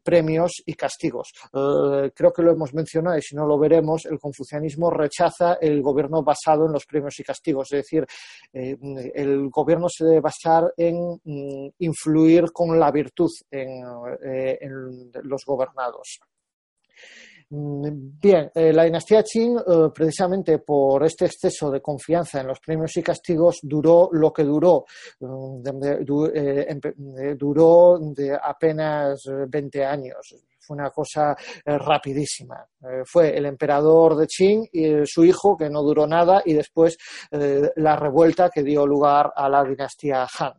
premios 0.03 0.63
y 0.65 0.75
castigos. 0.75 1.33
Eh, 1.53 2.11
creo 2.15 2.33
que 2.33 2.43
lo 2.43 2.53
hemos 2.53 2.73
mencionado 2.75 3.19
y 3.19 3.23
si 3.23 3.35
no 3.35 3.47
lo 3.47 3.59
veremos, 3.59 4.07
el 4.07 4.19
confucianismo 4.19 4.91
rechaza 4.91 5.55
el 5.61 5.83
gobierno 5.83 6.23
basado 6.23 6.67
en 6.67 6.73
los 6.73 6.87
premios 6.87 7.19
y 7.21 7.25
castigos, 7.25 7.73
es 7.73 7.79
decir, 7.79 8.07
eh, 8.53 8.77
el 9.15 9.49
gobierno 9.51 9.89
se 9.89 10.05
debe 10.05 10.21
basar 10.21 10.73
en 10.77 11.21
mm, 11.23 11.69
influir 11.79 12.53
con 12.53 12.79
la 12.79 12.91
virtud 12.91 13.31
en 13.51 13.83
eh, 14.25 14.59
los 15.23 15.45
gobernados. 15.45 16.21
Mm, 17.49 18.19
bien, 18.21 18.51
eh, 18.55 18.73
la 18.73 18.85
dinastía 18.85 19.23
Qing, 19.23 19.57
eh, 19.59 19.89
precisamente 19.95 20.59
por 20.59 21.05
este 21.05 21.27
exceso 21.27 21.71
de 21.71 21.81
confianza 21.81 22.41
en 22.41 22.49
los 22.49 22.59
premios 22.59 22.97
y 22.97 23.03
castigos, 23.03 23.61
duró 23.63 24.09
lo 24.13 24.33
que 24.33 24.43
duró. 24.43 24.85
Mm, 25.21 25.63
eh, 26.35 27.37
duró 27.39 27.99
de 28.01 28.37
apenas 28.43 29.23
20 29.49 29.85
años. 29.85 30.35
Fue 30.59 30.75
una 30.77 30.91
cosa 30.91 31.37
rapidísima. 31.65 32.67
fue 33.05 33.37
el 33.37 33.47
emperador 33.47 34.17
de 34.17 34.27
Qing 34.27 34.69
y 34.73 35.07
su 35.07 35.25
hijo, 35.25 35.57
que 35.57 35.71
no 35.71 35.83
duró 35.83 36.07
nada, 36.09 36.43
y 36.45 36.55
después 36.55 36.97
la 37.31 37.97
revuelta 37.97 38.51
que 38.51 38.63
dio 38.65 38.85
lugar 38.87 39.33
a 39.37 39.49
la 39.49 39.65
dinastía 39.65 40.27
Han. 40.39 40.55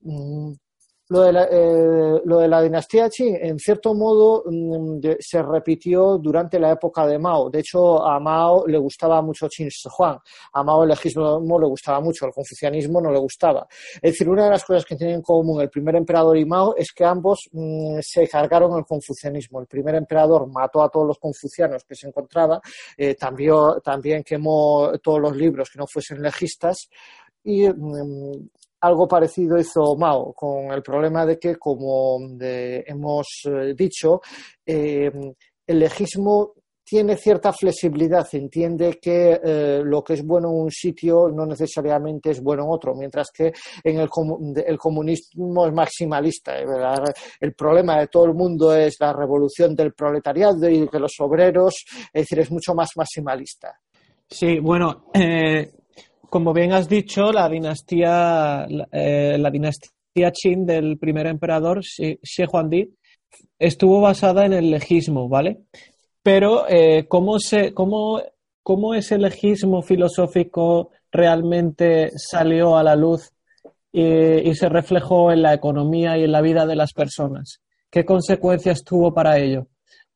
Mm, 0.00 0.52
eh, 1.20 2.20
lo 2.24 2.38
de, 2.38 2.48
la, 2.48 2.62
dinastía 2.62 3.08
Qing, 3.08 3.36
en 3.40 3.58
cierto 3.58 3.94
modo, 3.94 4.44
mm, 4.46 5.00
se 5.18 5.42
repitió 5.42 6.18
durante 6.18 6.58
la 6.58 6.72
época 6.72 7.06
de 7.06 7.18
Mao. 7.18 7.50
De 7.50 7.60
hecho, 7.60 8.04
a 8.04 8.18
Mao 8.20 8.66
le 8.66 8.78
gustaba 8.78 9.20
mucho 9.20 9.48
Qin 9.48 9.68
Shi 9.68 9.88
Huang. 9.98 10.18
A 10.52 10.62
Mao 10.62 10.82
el 10.84 10.90
legismo 10.90 11.58
le 11.58 11.66
gustaba 11.66 12.00
mucho, 12.00 12.26
el 12.26 12.32
confucianismo 12.32 13.00
no 13.00 13.10
le 13.10 13.18
gustaba. 13.18 13.66
Es 13.96 14.12
decir, 14.12 14.28
una 14.28 14.44
de 14.44 14.50
las 14.50 14.64
cosas 14.64 14.84
que 14.84 14.96
tienen 14.96 15.16
en 15.16 15.22
común 15.22 15.60
el 15.60 15.70
primer 15.70 15.96
emperador 15.96 16.36
y 16.36 16.44
Mao 16.44 16.74
es 16.76 16.92
que 16.92 17.04
ambos 17.04 17.48
mm, 17.52 17.98
se 18.00 18.28
cargaron 18.28 18.78
el 18.78 18.84
confucianismo. 18.84 19.60
El 19.60 19.66
primer 19.66 19.94
emperador 19.96 20.46
mató 20.46 20.82
a 20.82 20.88
todos 20.88 21.06
los 21.06 21.18
confucianos 21.18 21.84
que 21.84 21.94
se 21.94 22.06
encontraba, 22.06 22.60
eh, 22.96 23.14
también, 23.14 23.54
también 23.82 24.22
quemó 24.22 24.92
todos 25.02 25.20
los 25.20 25.36
libros 25.36 25.70
que 25.70 25.78
no 25.78 25.86
fuesen 25.86 26.22
legistas 26.22 26.88
y 27.44 27.68
mm, 27.68 28.48
algo 28.82 29.06
parecido 29.06 29.58
hizo 29.58 29.96
Mao, 29.96 30.32
con 30.32 30.72
el 30.72 30.82
problema 30.82 31.24
de 31.24 31.38
que, 31.38 31.56
como 31.56 32.18
hemos 32.40 33.26
eh, 33.44 33.74
dicho, 33.76 34.20
eh, 34.66 35.10
el 35.66 35.78
legismo 35.78 36.54
tiene 36.84 37.16
cierta 37.16 37.52
flexibilidad, 37.52 38.26
entiende 38.32 38.98
que 39.00 39.40
eh, 39.42 39.80
lo 39.84 40.02
que 40.02 40.14
es 40.14 40.26
bueno 40.26 40.48
en 40.48 40.64
un 40.64 40.70
sitio 40.70 41.28
no 41.28 41.46
necesariamente 41.46 42.32
es 42.32 42.42
bueno 42.42 42.64
en 42.64 42.70
otro, 42.70 42.94
mientras 42.94 43.30
que 43.30 43.52
en 43.84 44.00
el, 44.00 44.10
el 44.66 44.78
comunismo 44.78 45.66
es 45.66 45.72
maximalista. 45.72 46.52
El 47.40 47.54
problema 47.54 48.00
de 48.00 48.08
todo 48.08 48.26
el 48.26 48.34
mundo 48.34 48.74
es 48.74 48.96
la 49.00 49.12
revolución 49.12 49.76
del 49.76 49.94
proletariado 49.94 50.68
y 50.68 50.88
de 50.88 51.00
los 51.00 51.12
obreros, 51.20 51.84
es 52.12 52.22
decir, 52.22 52.40
es 52.40 52.50
mucho 52.50 52.74
más 52.74 52.90
maximalista. 52.96 53.78
Sí, 54.28 54.58
bueno, 54.58 55.06
como 56.32 56.54
bien 56.54 56.72
has 56.72 56.88
dicho, 56.88 57.30
la 57.30 57.46
dinastía, 57.46 58.66
eh, 58.90 59.36
la 59.38 59.50
dinastía 59.50 60.32
Qin 60.32 60.64
del 60.64 60.96
primer 60.96 61.26
emperador, 61.26 61.80
Xi 61.82 62.44
Huangdi, 62.50 62.88
estuvo 63.58 64.00
basada 64.00 64.46
en 64.46 64.54
el 64.54 64.70
legismo, 64.70 65.28
¿vale? 65.28 65.64
Pero, 66.22 66.64
eh, 66.70 67.04
¿cómo, 67.06 67.38
se, 67.38 67.74
cómo, 67.74 68.22
¿cómo 68.62 68.94
ese 68.94 69.18
legismo 69.18 69.82
filosófico 69.82 70.92
realmente 71.10 72.10
salió 72.16 72.78
a 72.78 72.82
la 72.82 72.96
luz 72.96 73.30
y, 73.92 74.54
se 74.54 74.70
reflejó 74.70 75.32
en 75.32 75.42
la 75.42 75.52
economía 75.52 76.16
y 76.16 76.24
en 76.24 76.32
la 76.32 76.40
vida 76.40 76.64
de 76.64 76.76
las 76.76 76.94
personas? 76.94 77.60
¿Qué 77.90 78.06
consecuencias 78.06 78.82
tuvo 78.84 79.12
para 79.12 79.36
ello? 79.36 79.66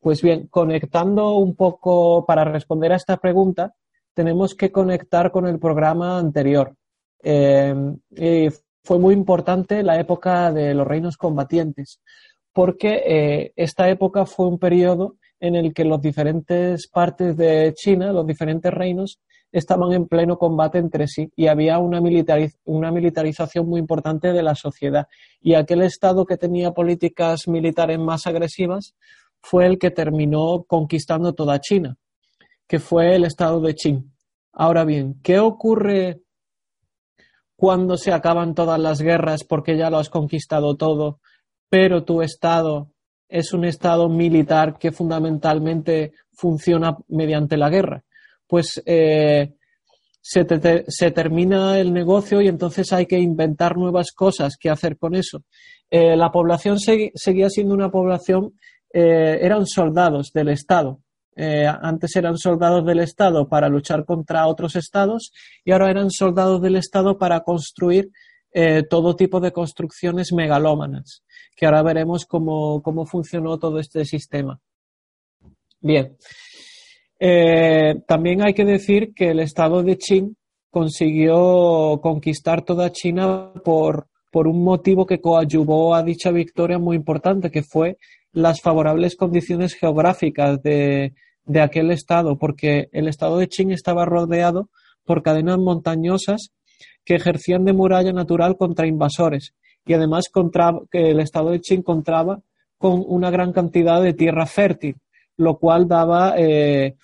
Pues 0.00 0.23
bien, 0.23 0.46
conectando 0.46 1.35
un 1.35 1.54
poco 1.54 2.25
para 2.25 2.44
responder 2.44 2.94
a 2.94 2.96
esta 2.96 3.18
pregunta, 3.18 3.75
tenemos 4.16 4.54
que 4.54 4.73
conectar 4.73 5.30
con 5.30 5.46
el 5.46 5.58
programa 5.58 6.18
anterior. 6.18 6.75
Y 7.23 8.49
fue 8.82 8.99
muy 8.99 9.12
importante 9.12 9.82
la 9.82 10.00
época 10.00 10.50
de 10.52 10.73
los 10.73 10.87
reinos 10.87 11.18
combatientes, 11.18 12.00
porque 12.52 13.02
eh, 13.04 13.52
esta 13.56 13.90
época 13.90 14.25
fue 14.25 14.46
un 14.46 14.58
periodo 14.58 15.16
en 15.38 15.54
el 15.54 15.75
que 15.75 15.85
las 15.85 16.00
diferentes 16.00 16.88
partes 16.88 17.37
de 17.37 17.75
China, 17.75 18.12
los 18.12 18.26
diferentes 18.26 18.73
reinos, 18.73 19.20
estaban 19.52 19.92
en 19.92 20.06
pleno 20.06 20.38
combate 20.38 20.78
entre 20.78 21.08
sí 21.08 21.30
y 21.37 21.49
había 21.49 21.78
una, 21.78 22.00
una 22.64 22.90
militarización 22.90 23.68
muy 23.68 23.80
importante 23.80 24.32
de 24.32 24.42
la 24.42 24.54
sociedad. 24.54 25.08
Y 25.42 25.54
aquel 25.54 25.82
Estado 25.82 26.25
que 26.25 26.38
tenía 26.38 26.73
políticas 26.73 27.49
militares 27.49 27.99
más 27.99 28.26
agresivas 28.26 28.94
fue 29.42 29.66
el 29.66 29.78
que 29.78 29.90
terminó 29.90 30.64
conquistando 30.66 31.35
toda 31.35 31.61
China, 31.61 31.96
que 32.66 32.78
fue 32.78 33.14
el 33.14 33.25
Estado 33.25 33.61
de 33.61 33.75
Qing. 33.75 34.12
Ahora 34.52 34.85
bien, 34.85 35.20
¿qué 35.23 35.38
ocurre 35.38 36.23
cuando 37.54 37.96
se 37.96 38.12
acaban 38.12 38.54
todas 38.54 38.78
las 38.80 39.00
guerras 39.00 39.44
porque 39.44 39.76
ya 39.76 39.90
lo 39.90 39.99
has 39.99 40.11
conquistado 40.11 40.76
todo, 40.76 41.20
pero 41.68 42.04
tu 42.04 42.23
Estado 42.23 42.90
es 43.28 43.52
un 43.52 43.64
Estado 43.64 44.08
militar 44.08 44.78
que 44.78 44.92
fundamentalmente 44.92 46.12
funciona 46.32 46.96
mediante 47.08 47.56
la 47.56 47.70
guerra? 47.70 48.04
Pues 48.46 48.82
eh, 48.87 49.54
se, 50.26 51.11
termina 51.12 51.78
el 51.78 51.92
negocio 51.92 52.40
y 52.40 52.49
entonces 52.49 52.92
hay 52.92 53.06
que 53.06 53.18
inventar 53.18 53.76
nuevas 53.76 54.11
cosas 54.11 54.56
que 54.56 54.70
hacer 54.70 54.99
con 54.99 55.14
eso. 55.14 55.44
Eh, 55.88 56.16
la 56.16 56.32
población 56.32 56.78
seguía 56.80 57.49
siendo 57.49 57.75
una 57.75 57.90
población, 57.90 58.54
eh, 58.92 59.38
eran 59.40 59.66
soldados 59.66 60.32
del 60.32 60.49
Estado. 60.49 61.00
Antes 61.36 62.16
eran 62.16 62.38
soldados 62.38 62.84
del 62.86 63.00
Estado 63.00 63.48
para 63.48 63.68
luchar 63.68 64.04
contra 64.04 64.46
otros 64.46 64.74
estados 64.74 65.32
y 65.64 65.72
ahora 65.72 65.90
eran 65.90 66.10
soldados 66.10 66.62
del 66.62 66.76
Estado 66.76 67.18
para 67.18 67.40
construir 67.40 68.10
todo 68.88 69.16
tipo 69.16 69.38
de 69.38 69.52
construcciones 69.52 70.32
megalómanas, 70.32 71.22
que 71.54 71.66
ahora 71.66 71.82
veremos 71.82 72.24
cómo, 72.24 72.80
cómo 72.82 73.04
funcionó 73.04 73.58
todo 73.58 73.78
este 73.78 74.06
sistema. 74.06 74.58
Bien, 75.80 76.16
eh, 77.18 78.02
también 78.06 78.42
hay 78.42 78.52
que 78.54 78.64
decir 78.64 79.14
que 79.14 79.30
el 79.30 79.40
Estado 79.40 79.82
de 79.82 79.96
Qing 79.96 80.34
consiguió 80.70 82.00
conquistar 82.02 82.62
toda 82.62 82.92
China 82.92 83.52
por, 83.64 84.08
por 84.30 84.46
un 84.46 84.62
motivo 84.62 85.06
que 85.06 85.20
coadyuvó 85.20 85.94
a 85.94 86.02
dicha 86.02 86.30
victoria 86.30 86.78
muy 86.78 86.96
importante, 86.96 87.50
que 87.50 87.62
fue 87.62 87.96
las 88.33 88.61
favorables 88.61 89.16
condiciones 89.16 89.75
geográficas 89.75 90.62
de, 90.62 91.14
de 91.45 91.61
aquel 91.61 91.90
estado, 91.90 92.37
porque 92.38 92.88
el 92.92 93.09
estado 93.09 93.38
de 93.38 93.49
Qing 93.49 93.71
estaba 93.71 94.04
rodeado 94.04 94.68
por 95.04 95.23
cadenas 95.23 95.59
montañosas 95.59 96.50
que 97.04 97.14
ejercían 97.14 97.64
de 97.64 97.73
muralla 97.73 98.12
natural 98.12 98.56
contra 98.56 98.87
invasores 98.87 99.54
y 99.87 99.95
además 99.95 100.28
contra, 100.30 100.73
que 100.90 101.11
el 101.11 101.21
estado 101.21 101.50
de 101.50 101.61
Qing 101.61 101.83
contaba 101.83 102.40
con 102.78 103.02
una 103.06 103.30
gran 103.30 103.52
cantidad 103.52 104.02
de 104.02 104.12
tierra 104.12 104.47
fértil, 104.47 104.97
lo 105.37 105.59
cual 105.59 105.88
daba 105.88 106.35
eh, 106.37 106.97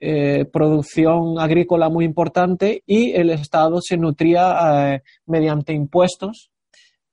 eh, 0.00 0.44
producción 0.52 1.38
agrícola 1.38 1.88
muy 1.88 2.04
importante 2.04 2.82
y 2.86 3.12
el 3.12 3.30
Estado 3.30 3.80
se 3.80 3.96
nutría 3.96 4.94
eh, 4.94 5.02
mediante 5.26 5.72
impuestos 5.72 6.50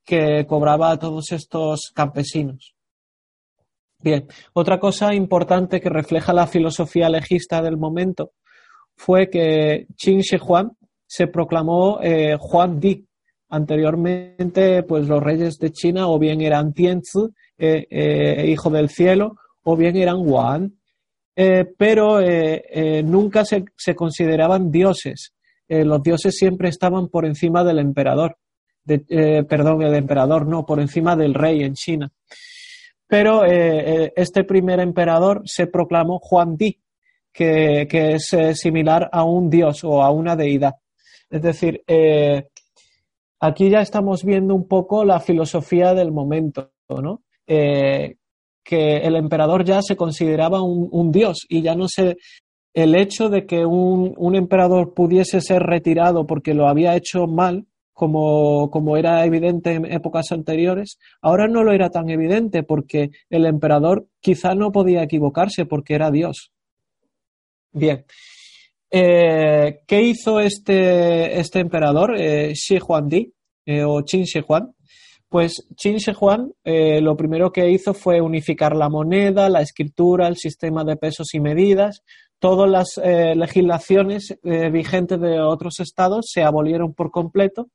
que 0.03 0.45
cobraba 0.47 0.91
a 0.91 0.99
todos 0.99 1.31
estos 1.31 1.91
campesinos. 1.93 2.75
Bien, 4.03 4.27
otra 4.53 4.79
cosa 4.79 5.13
importante 5.13 5.79
que 5.79 5.89
refleja 5.89 6.33
la 6.33 6.47
filosofía 6.47 7.09
legista 7.09 7.61
del 7.61 7.77
momento 7.77 8.31
fue 8.95 9.29
que 9.29 9.87
Qin 9.95 10.19
Shi 10.19 10.37
Huang 10.37 10.71
se 11.05 11.27
proclamó 11.27 11.99
Juan 12.39 12.79
Di. 12.79 13.05
Anteriormente, 13.49 14.83
pues 14.83 15.07
los 15.07 15.21
reyes 15.21 15.57
de 15.57 15.71
China 15.71 16.07
o 16.07 16.17
bien 16.17 16.39
eran 16.41 16.73
Tianzi, 16.73 17.19
hijo 17.57 18.69
del 18.69 18.89
cielo, 18.89 19.35
o 19.63 19.75
bien 19.75 19.95
eran 19.97 20.17
Wan, 20.19 20.73
eh, 21.35 21.65
pero 21.77 22.19
eh, 22.19 22.63
eh, 22.69 23.03
nunca 23.03 23.45
se, 23.45 23.65
consideraban 23.95 24.71
dioses. 24.71 25.33
los 25.67 26.03
dioses 26.03 26.35
siempre 26.35 26.69
estaban 26.69 27.07
por 27.07 27.25
encima 27.25 27.63
del 27.63 27.79
emperador. 27.79 28.37
perdón, 28.85 29.79
del 29.79 29.95
emperador, 29.95 30.45
no, 30.47 30.65
por 30.65 30.79
encima 30.79 31.15
del 31.15 31.33
rey 31.33 31.63
en 31.63 31.73
China. 31.73 32.11
Pero 33.11 33.43
este 33.43 34.45
primer 34.45 34.79
emperador 34.79 35.41
se 35.43 35.67
proclamó 35.67 36.19
Juan 36.19 36.55
Di, 36.55 36.79
que, 37.33 37.85
es 37.91 38.33
similar 38.53 39.09
a 39.11 39.25
un 39.25 39.49
dios 39.49 39.83
o 39.83 40.01
a 40.01 40.11
una 40.11 40.37
deidad. 40.37 40.75
Es 41.29 41.41
decir, 41.41 41.83
aquí 43.41 43.69
ya 43.69 43.81
estamos 43.81 44.23
viendo 44.23 44.55
un 44.55 44.65
poco 44.65 45.03
la 45.03 45.19
filosofía 45.19 45.93
del 45.93 46.13
momento, 46.13 46.71
¿no? 46.87 47.21
que 47.45 48.97
el 48.97 49.17
emperador 49.17 49.65
ya 49.65 49.81
se 49.81 49.97
consideraba 49.97 50.61
un, 50.61 51.11
dios 51.11 51.45
y 51.49 51.61
ya 51.63 51.75
no 51.75 51.89
se 51.89 52.15
el 52.73 52.95
hecho 52.95 53.27
de 53.27 53.45
que 53.45 53.65
un, 53.65 54.35
emperador 54.35 54.93
pudiese 54.93 55.41
ser 55.41 55.63
retirado 55.63 56.25
porque 56.25 56.53
lo 56.53 56.69
había 56.69 56.95
hecho 56.95 57.27
mal, 57.27 57.65
como, 58.01 58.71
como 58.71 58.97
era 58.97 59.23
evidente 59.27 59.73
en 59.73 59.85
épocas 59.85 60.31
anteriores, 60.31 60.97
ahora 61.21 61.47
no 61.47 61.61
lo 61.61 61.71
era 61.71 61.91
tan 61.91 62.09
evidente 62.09 62.63
porque 62.63 63.11
el 63.29 63.45
emperador 63.45 64.07
quizá 64.19 64.55
no 64.55 64.71
podía 64.71 65.03
equivocarse 65.03 65.67
porque 65.67 65.93
era 65.93 66.09
Dios. 66.09 66.51
Bien. 67.71 68.03
Eh, 68.89 69.81
¿Qué 69.85 70.01
hizo 70.01 70.39
este, 70.39 71.39
este 71.39 71.59
emperador, 71.59 72.19
eh, 72.19 72.53
Shi 72.55 72.79
Huangdi, 72.79 73.31
eh, 73.67 73.83
o 73.83 74.01
Qin 74.03 74.23
Shi 74.23 74.41
Huang? 74.47 74.73
Pues 75.29 75.67
Qin 75.77 75.97
Shi 75.97 76.13
Huang 76.19 76.53
eh, 76.63 77.01
lo 77.01 77.15
primero 77.15 77.51
que 77.51 77.69
hizo 77.69 77.93
fue 77.93 78.19
unificar 78.19 78.75
la 78.75 78.89
moneda, 78.89 79.47
la 79.47 79.61
escritura, 79.61 80.27
el 80.27 80.37
sistema 80.37 80.83
de 80.83 80.95
pesos 80.95 81.35
y 81.35 81.39
medidas. 81.39 82.01
Todas 82.41 82.67
las 82.67 82.97
eh, 82.97 83.35
legislaciones 83.35 84.35
eh, 84.43 84.71
vigentes 84.71 85.21
de 85.21 85.39
otros 85.39 85.79
estados 85.79 86.25
se 86.27 86.41
abolieron 86.41 86.91
por 86.95 87.11
completo 87.11 87.69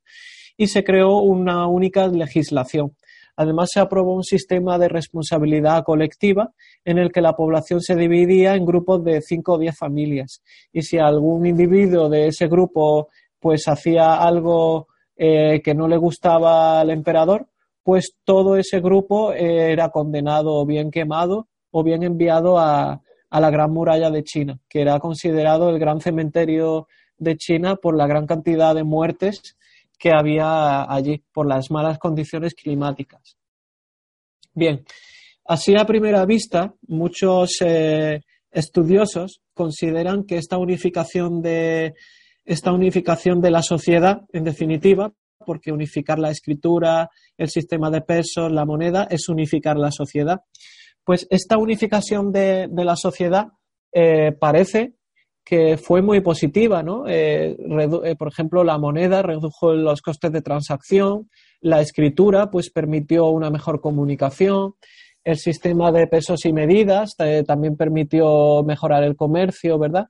y 0.56 0.66
se 0.66 0.82
creó 0.82 1.18
una 1.18 1.68
única 1.68 2.08
legislación. 2.08 2.96
Además, 3.36 3.70
se 3.72 3.78
aprobó 3.78 4.16
un 4.16 4.24
sistema 4.24 4.76
de 4.76 4.88
responsabilidad 4.88 5.84
colectiva 5.84 6.50
en 6.84 6.98
el 6.98 7.12
que 7.12 7.20
la 7.20 7.36
población 7.36 7.80
se 7.80 7.94
dividía 7.94 8.56
en 8.56 8.66
grupos 8.66 9.04
de 9.04 9.22
cinco 9.22 9.52
o 9.52 9.58
diez 9.58 9.78
familias. 9.78 10.42
Y 10.72 10.82
si 10.82 10.98
algún 10.98 11.46
individuo 11.46 12.08
de 12.08 12.26
ese 12.26 12.48
grupo 12.48 13.06
pues 13.38 13.68
hacía 13.68 14.16
algo 14.16 14.88
eh, 15.16 15.62
que 15.62 15.76
no 15.76 15.86
le 15.86 15.96
gustaba 15.96 16.80
al 16.80 16.90
emperador, 16.90 17.46
pues 17.84 18.16
todo 18.24 18.56
ese 18.56 18.80
grupo 18.80 19.32
era 19.32 19.90
condenado 19.90 20.54
o 20.54 20.66
bien 20.66 20.90
quemado 20.90 21.46
o 21.70 21.84
bien 21.84 22.02
enviado 22.02 22.58
a, 22.58 23.00
a 23.30 23.40
la 23.40 23.50
Gran 23.50 23.72
Muralla 23.72 24.10
de 24.10 24.22
China, 24.22 24.58
que 24.68 24.80
era 24.80 24.98
considerado 24.98 25.70
el 25.70 25.78
gran 25.78 26.00
cementerio 26.00 26.88
de 27.18 27.36
China 27.36 27.76
por 27.76 27.96
la 27.96 28.06
gran 28.06 28.26
cantidad 28.26 28.74
de 28.74 28.84
muertes 28.84 29.56
que 29.98 30.10
había 30.10 30.90
allí, 30.90 31.22
por 31.32 31.46
las 31.46 31.70
malas 31.70 31.98
condiciones 31.98 32.54
climáticas. 32.54 33.36
Bien, 34.52 34.84
así 35.44 35.74
a 35.78 35.86
primera 35.86 36.24
vista, 36.26 36.74
muchos 36.86 37.56
eh, 37.60 38.20
estudiosos 38.50 39.40
consideran 39.54 40.24
que 40.24 40.36
esta 40.36 40.58
unificación 40.58 41.40
de 41.40 41.94
esta 42.44 42.72
unificación 42.72 43.40
de 43.40 43.50
la 43.50 43.62
sociedad, 43.62 44.22
en 44.32 44.44
definitiva, 44.44 45.12
porque 45.44 45.72
unificar 45.72 46.18
la 46.18 46.30
escritura, 46.30 47.10
el 47.36 47.48
sistema 47.48 47.90
de 47.90 48.02
pesos, 48.02 48.52
la 48.52 48.64
moneda, 48.64 49.08
es 49.10 49.28
unificar 49.28 49.76
la 49.76 49.90
sociedad. 49.90 50.42
Pues 51.06 51.24
esta 51.30 51.56
unificación 51.56 52.32
de, 52.32 52.68
la 52.68 52.96
sociedad 52.96 53.52
eh, 53.92 54.32
parece 54.32 54.94
que 55.44 55.76
fue 55.76 56.02
muy 56.02 56.20
positiva, 56.20 56.82
¿no? 56.82 57.06
Eh, 57.06 57.56
eh, 57.56 58.16
por 58.16 58.26
ejemplo, 58.26 58.64
la 58.64 58.76
moneda 58.76 59.22
redujo 59.22 59.72
los 59.72 60.02
costes 60.02 60.32
de 60.32 60.42
transacción, 60.42 61.30
la 61.60 61.80
escritura, 61.80 62.50
pues 62.50 62.72
permitió 62.72 63.26
una 63.26 63.50
mejor 63.50 63.80
comunicación, 63.80 64.74
el 65.22 65.36
sistema 65.36 65.92
de 65.92 66.08
pesos 66.08 66.44
y 66.44 66.52
medidas 66.52 67.14
también 67.46 67.76
permitió 67.76 68.64
mejorar 68.64 69.04
el 69.04 69.14
comercio, 69.14 69.78
¿verdad? 69.78 70.08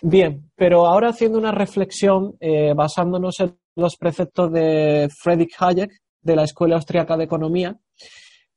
Bien, 0.00 0.50
pero 0.56 0.86
ahora 0.86 1.10
haciendo 1.10 1.38
una 1.38 1.52
reflexión 1.52 2.36
basándonos 2.74 3.40
en 3.40 3.58
los 3.76 3.96
preceptos 3.96 4.50
de 4.52 5.08
Friedrich 5.22 5.56
Hayek 5.58 5.90
de 6.22 6.36
la 6.36 6.44
Escuela 6.44 6.76
Austriaca 6.76 7.16
de 7.16 7.24
Economía, 7.24 7.78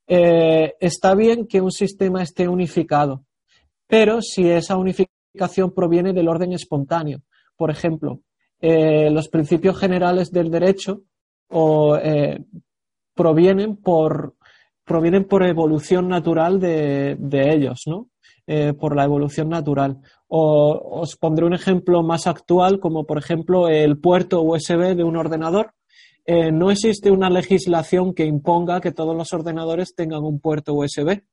eh, 0.08 0.76
está 0.80 1.16
bien 1.16 1.48
que 1.48 1.62
un 1.62 1.72
sistema 1.72 2.24
esté 2.24 2.48
unificado, 2.48 3.24
pero 3.88 4.22
si 4.22 4.50
esa 4.50 4.78
unificación 4.78 5.74
proviene 5.74 6.14
del 6.14 6.28
orden 6.28 6.54
espontáneo. 6.54 7.22
Por 7.56 7.72
ejemplo, 7.72 8.22
eh, 8.60 9.10
los 9.10 9.30
principios 9.30 9.80
generales 9.80 10.32
del 10.32 10.50
derecho 10.50 11.02
o, 11.50 11.98
provienen, 13.14 13.78
por, 13.78 14.36
provienen 14.84 15.26
por 15.26 15.44
evolución 15.44 16.08
natural 16.08 16.60
de, 16.60 17.16
de 17.20 17.54
ellos, 17.54 17.84
¿no? 17.88 18.10
eh, 18.50 18.74
por 18.74 18.96
la 18.96 19.04
evolución 19.04 19.50
natural. 19.50 19.98
O, 20.30 21.02
os 21.02 21.18
pondré 21.18 21.46
un 21.46 21.54
ejemplo 21.54 22.02
más 22.02 22.28
actual, 22.28 22.80
como 22.80 23.06
por 23.06 23.18
ejemplo 23.18 23.68
el 23.68 24.00
puerto 24.00 24.42
USB 24.42 24.96
de 24.96 25.04
un 25.04 25.18
ordenador. 25.18 25.74
Eh, 26.28 26.52
no 26.52 26.70
existe 26.70 27.10
una 27.10 27.30
legislación 27.30 28.14
que 28.14 28.26
imponga 28.26 28.82
que 28.82 28.92
todos 28.92 29.16
los 29.16 29.34
ordenadores 29.34 29.96
tengan 29.96 30.24
un 30.24 30.40
puerto 30.40 30.74
USB, 30.76 31.24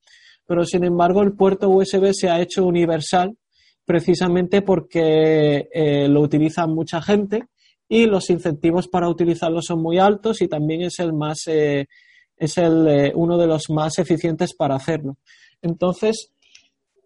pero 0.46 0.64
sin 0.64 0.84
embargo 0.84 1.20
el 1.20 1.32
puerto 1.32 1.68
USB 1.68 2.12
se 2.14 2.30
ha 2.30 2.40
hecho 2.40 2.64
universal 2.64 3.36
precisamente 3.84 4.62
porque 4.62 5.68
eh, 5.74 6.08
lo 6.08 6.22
utiliza 6.22 6.66
mucha 6.66 7.02
gente 7.02 7.48
y 7.88 8.06
los 8.06 8.30
incentivos 8.30 8.88
para 8.88 9.10
utilizarlo 9.10 9.60
son 9.60 9.82
muy 9.82 9.98
altos 9.98 10.40
y 10.40 10.48
también 10.48 10.82
es 10.82 10.98
el 11.00 11.12
más 11.12 11.46
es 11.46 12.58
el, 12.58 13.12
uno 13.14 13.36
de 13.36 13.46
los 13.46 13.68
más 13.70 13.98
eficientes 13.98 14.54
para 14.54 14.76
hacerlo. 14.76 15.18
Entonces, 15.60 16.34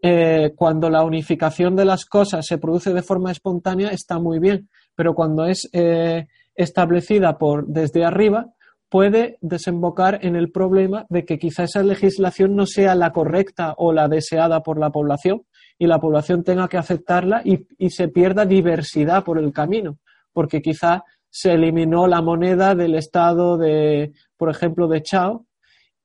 eh, 0.01 0.53
cuando 0.55 0.89
la 0.91 1.03
unificación 1.03 1.75
de 1.75 1.85
las 1.85 2.05
cosas 2.05 2.47
se 2.47 2.59
produce 2.59 2.93
de 2.93 3.03
forma 3.03 3.33
espontánea 3.33 3.89
está 3.89 4.21
muy 4.21 4.39
bien, 4.39 4.69
pero 4.95 5.13
cuando 5.13 5.45
es 5.45 5.69
eh, 5.73 6.27
establecida 6.59 7.39
por 7.39 7.67
desde 7.67 8.05
arriba 8.05 8.53
puede 8.91 9.39
desembocar 9.41 10.19
en 10.23 10.35
el 10.35 10.51
problema 10.51 11.07
de 11.09 11.25
que 11.25 11.39
quizá 11.39 11.65
esa 11.65 11.83
legislación 11.83 12.57
no 12.57 12.67
sea 12.67 12.95
la 12.95 13.13
correcta 13.13 13.75
o 13.77 13.93
la 13.93 14.09
deseada 14.09 14.63
por 14.63 14.79
la 14.79 14.91
población 14.91 15.43
y 15.79 15.87
la 15.87 16.01
población 16.01 16.43
tenga 16.43 16.69
que 16.69 16.79
aceptarla 16.79 17.43
y, 17.45 17.91
se 17.91 18.09
pierda 18.09 18.45
diversidad 18.45 19.25
por 19.25 19.39
el 19.39 19.53
camino, 19.53 19.99
porque 20.33 20.61
quizá 20.61 21.05
se 21.31 21.53
eliminó 21.53 22.07
la 22.09 22.23
moneda 22.23 22.75
del 22.75 22.97
estado 22.97 23.57
de, 23.57 24.13
por 24.37 24.51
ejemplo, 24.51 24.89
de 24.89 25.03
Chao 25.03 25.47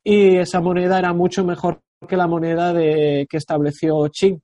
y 0.04 0.38
esa 0.38 0.62
moneda 0.62 1.00
era 1.00 1.14
mucho 1.14 1.44
mejor 1.44 1.82
que 2.08 2.18
la 2.18 2.28
moneda 2.28 2.74
de, 2.74 3.26
que 3.30 3.38
estableció 3.38 3.96
Qing 4.12 4.40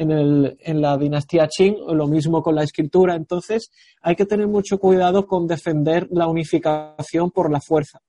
en, 0.00 0.10
el, 0.10 0.56
en, 0.60 0.80
la 0.80 0.96
dinastía 0.96 1.46
Qing, 1.46 1.76
lo 1.92 2.06
mismo 2.06 2.42
con 2.42 2.54
la 2.54 2.62
escritura. 2.62 3.14
Entonces, 3.14 3.70
hay 4.00 4.16
que 4.16 4.24
tener 4.24 4.48
mucho 4.48 4.78
cuidado 4.78 5.26
con 5.26 5.46
defender 5.46 6.08
la 6.10 6.26
unificación 6.26 7.30
por 7.30 7.52
la 7.52 7.60
fuerza. 7.60 8.00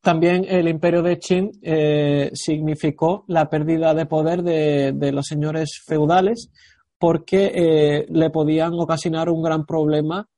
También 0.00 0.44
el 0.48 0.68
imperio 0.68 1.02
de 1.02 1.18
Qing 1.18 1.50
eh, 1.62 2.30
significó 2.34 3.24
la 3.28 3.48
pérdida 3.48 3.94
de 3.94 4.06
poder 4.06 4.42
de, 4.42 5.12
los 5.12 5.26
señores 5.26 5.80
feudales 5.84 6.50
porque 6.98 7.52
eh, 7.54 8.06
le 8.08 8.30
podían 8.30 8.74
ocasionar 8.74 9.28
un 9.28 9.42
gran 9.42 9.66
problema 9.66 10.28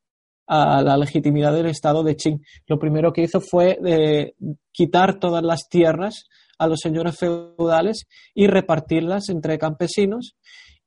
a 0.47 0.83
la 0.83 0.97
legitimidad 0.97 1.53
del 1.53 1.67
Estado 1.67 2.03
de 2.03 2.17
Qing. 2.17 2.41
Lo 2.67 2.79
primero 2.79 3.13
que 3.13 3.23
hizo 3.23 3.41
fue 3.41 3.79
eh, 3.85 4.35
quitar 4.73 5.19
todas 5.19 5.43
las 5.43 5.69
tierras 5.69 6.27
a 6.59 6.67
los 6.67 6.81
señores 6.81 7.19
feudales 7.19 8.07
y 8.35 8.47
repartirlas 8.47 9.29
entre 9.29 9.59
campesinos 9.59 10.37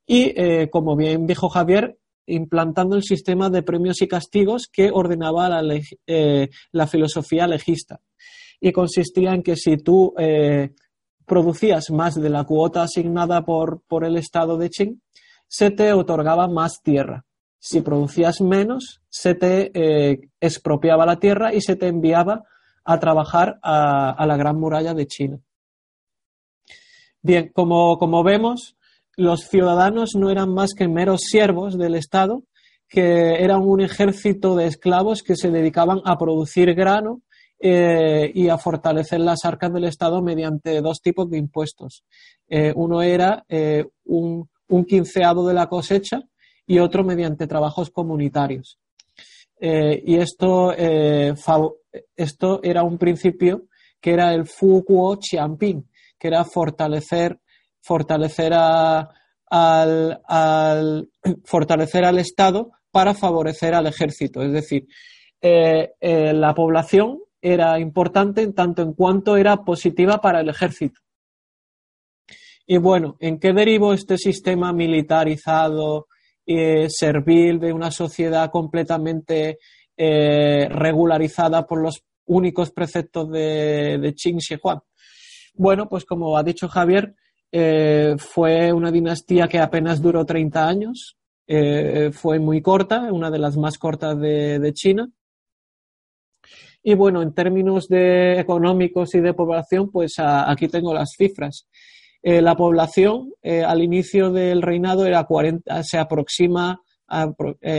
y, 0.06 0.32
eh, 0.36 0.68
como 0.70 0.96
bien 0.96 1.26
dijo 1.26 1.48
Javier, 1.48 1.98
implantando 2.26 2.96
el 2.96 3.02
sistema 3.02 3.50
de 3.50 3.62
premios 3.62 4.02
y 4.02 4.08
castigos 4.08 4.68
que 4.70 4.90
ordenaba 4.92 5.48
la, 5.48 5.80
eh, 6.06 6.48
la 6.72 6.86
filosofía 6.86 7.46
legista. 7.46 8.00
Y 8.60 8.72
consistía 8.72 9.34
en 9.34 9.42
que 9.42 9.56
si 9.56 9.76
tú 9.76 10.14
producías 11.24 11.90
más 11.90 12.16
de 12.16 12.28
la 12.28 12.42
cuota 12.42 12.82
asignada 12.82 13.44
por, 13.44 13.82
por 13.86 14.04
el 14.04 14.16
Estado 14.16 14.56
de 14.56 14.70
Qing, 14.70 15.00
se 15.46 15.70
te 15.70 15.92
otorgaba 15.92 16.48
más 16.48 16.82
tierra. 16.82 17.24
Si 17.58 17.80
producías 17.80 18.40
menos, 18.40 19.00
se 19.08 19.34
te 19.34 19.70
eh, 19.74 20.20
expropiaba 20.40 21.06
la 21.06 21.18
tierra 21.18 21.52
y 21.52 21.60
se 21.60 21.74
te 21.74 21.88
enviaba 21.88 22.44
a 22.84 22.98
trabajar 23.00 23.58
a, 23.62 24.24
la 24.26 24.36
Gran 24.36 24.58
Muralla 24.58 24.94
de 24.94 25.06
China. 25.06 25.40
Bien, 27.22 27.50
como, 27.52 27.98
como, 27.98 28.22
vemos, 28.22 28.76
los 29.16 29.48
ciudadanos 29.48 30.14
no 30.14 30.30
eran 30.30 30.52
más 30.52 30.74
que 30.74 30.88
meros 30.88 31.22
siervos 31.22 31.76
del 31.76 31.94
Estado, 31.94 32.44
que 32.88 33.42
eran 33.42 33.62
un 33.62 33.80
ejército 33.80 34.56
de 34.56 34.66
esclavos 34.66 35.22
que 35.22 35.36
se 35.36 35.50
dedicaban 35.50 36.00
a 36.04 36.16
producir 36.16 36.74
grano 36.74 37.20
eh, 37.60 38.30
y 38.34 38.48
a 38.48 38.56
fortalecer 38.56 39.20
las 39.20 39.44
arcas 39.44 39.72
del 39.72 39.84
Estado 39.84 40.22
mediante 40.22 40.80
dos 40.80 41.00
tipos 41.00 41.28
de 41.28 41.38
impuestos. 41.38 42.04
Eh, 42.48 42.72
uno 42.74 43.02
era 43.02 43.44
un, 44.04 44.48
un 44.68 44.84
quinceado 44.84 45.46
de 45.46 45.54
la 45.54 45.68
cosecha 45.68 46.22
y 46.66 46.78
otro 46.78 47.02
mediante 47.02 47.46
trabajos 47.46 47.90
comunitarios. 47.90 48.78
Eh, 49.60 50.02
y 50.06 50.16
esto, 50.16 50.72
eh, 50.76 51.34
esto 52.14 52.60
era 52.62 52.84
un 52.84 52.98
principio 52.98 53.64
que 54.00 54.12
era 54.12 54.32
el 54.32 54.46
Fuguo 54.46 55.18
Qianping, 55.18 55.88
que 56.18 56.28
era 56.28 56.44
fortalecer, 56.44 57.40
fortalecer, 57.80 58.52
al, 58.54 59.08
fortalecer 61.44 62.04
al 62.04 62.18
Estado 62.18 62.72
para 62.90 63.14
favorecer 63.14 63.74
al 63.74 63.86
ejército. 63.86 64.42
Es 64.42 64.52
decir, 64.52 64.86
eh, 65.40 65.92
la 66.00 66.54
población 66.54 67.18
era 67.40 67.78
importante 67.78 68.42
en 68.42 68.54
tanto 68.54 68.82
en 68.82 68.92
cuanto 68.92 69.36
era 69.36 69.58
positiva 69.58 70.20
para 70.20 70.40
el 70.40 70.48
ejército. 70.48 71.00
Y 72.66 72.76
bueno, 72.76 73.16
¿en 73.20 73.38
qué 73.38 73.52
derivó 73.52 73.94
este 73.94 74.18
sistema 74.18 74.72
militarizado, 74.72 76.06
eh, 76.44 76.86
servil 76.90 77.58
de 77.58 77.72
una 77.72 77.90
sociedad 77.90 78.50
completamente 78.50 79.58
eh, 79.96 80.68
regularizada 80.68 81.66
por 81.66 81.80
los 81.80 82.02
únicos 82.26 82.70
preceptos 82.70 83.30
de, 83.30 83.98
de 83.98 84.14
Qing 84.14 84.38
Shi 84.38 84.56
Huang? 84.62 84.80
Bueno, 85.58 85.88
pues 85.88 86.04
como 86.04 86.38
ha 86.38 86.44
dicho 86.44 86.68
Javier, 86.68 87.16
eh, 87.50 88.14
fue 88.16 88.72
una 88.72 88.92
dinastía 88.92 89.48
que 89.48 89.58
apenas 89.58 90.00
duró 90.00 90.24
30 90.24 90.68
años, 90.68 91.18
eh, 91.48 92.10
fue 92.12 92.38
muy 92.38 92.62
corta, 92.62 93.12
una 93.12 93.28
de 93.28 93.40
las 93.40 93.56
más 93.56 93.76
cortas 93.76 94.16
de, 94.20 94.70
China. 94.72 95.10
Y 96.80 96.94
bueno, 96.94 97.22
en 97.22 97.34
términos 97.34 97.88
de 97.88 98.38
económicos 98.38 99.12
y 99.16 99.20
de 99.20 99.34
población, 99.34 99.90
pues 99.90 100.14
aquí 100.20 100.68
tengo 100.68 100.94
las 100.94 101.14
cifras. 101.18 101.66
Eh, 102.22 102.40
la 102.40 102.54
población 102.54 103.32
al 103.42 103.82
inicio 103.82 104.30
del 104.30 104.62
reinado 104.62 105.06
era 105.06 105.24
40, 105.24 105.82
se 105.82 105.98
aproxima 105.98 106.80
a, 107.08 107.32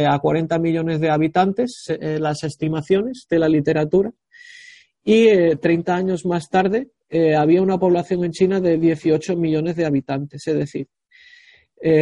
a 0.09 0.19
40 0.19 0.59
millones 0.59 0.99
de 0.99 1.09
habitantes, 1.11 1.85
las 1.97 2.43
estimaciones 2.43 3.25
de 3.29 3.39
la 3.39 3.47
literatura. 3.47 4.11
Y 5.01 5.55
30 5.55 5.95
años 5.95 6.25
más 6.25 6.49
tarde 6.49 6.89
había 7.37 7.61
una 7.61 7.79
población 7.79 8.23
en 8.23 8.31
China 8.31 8.59
de 8.59 8.77
18 8.77 9.35
millones 9.35 9.75
de 9.75 9.85
habitantes, 9.85 10.45
es 10.45 10.55
decir, 10.55 10.87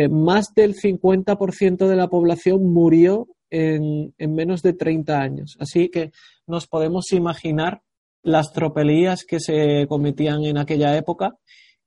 más 0.10 0.54
del 0.56 0.76
50% 0.76 1.88
de 1.88 1.96
la 1.96 2.08
población 2.08 2.74
murió 2.74 3.28
en, 3.50 4.14
en, 4.18 4.36
menos 4.36 4.62
de 4.62 4.74
30 4.74 5.20
años. 5.20 5.56
Así 5.60 5.90
que 5.90 6.12
nos 6.46 6.68
podemos 6.68 7.12
imaginar 7.14 7.82
las 8.24 8.52
tropelías 8.52 9.24
que 9.24 9.40
se 9.40 9.86
cometían 9.88 10.44
en 10.44 10.58
aquella 10.58 10.98
época 10.98 11.38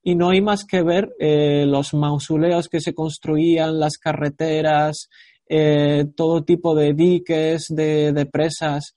y 0.03 0.15
no 0.15 0.31
hay 0.31 0.41
más 0.41 0.65
que 0.65 0.81
ver 0.81 1.13
eh, 1.19 1.65
los 1.67 1.93
mausoleos 1.93 2.67
que 2.67 2.81
se 2.81 2.93
construían, 2.93 3.79
las 3.79 3.97
carreteras, 3.97 5.09
eh, 5.47 6.05
todo 6.15 6.43
tipo 6.43 6.75
de 6.75 6.93
diques, 6.93 7.67
de, 7.69 8.27
presas. 8.31 8.95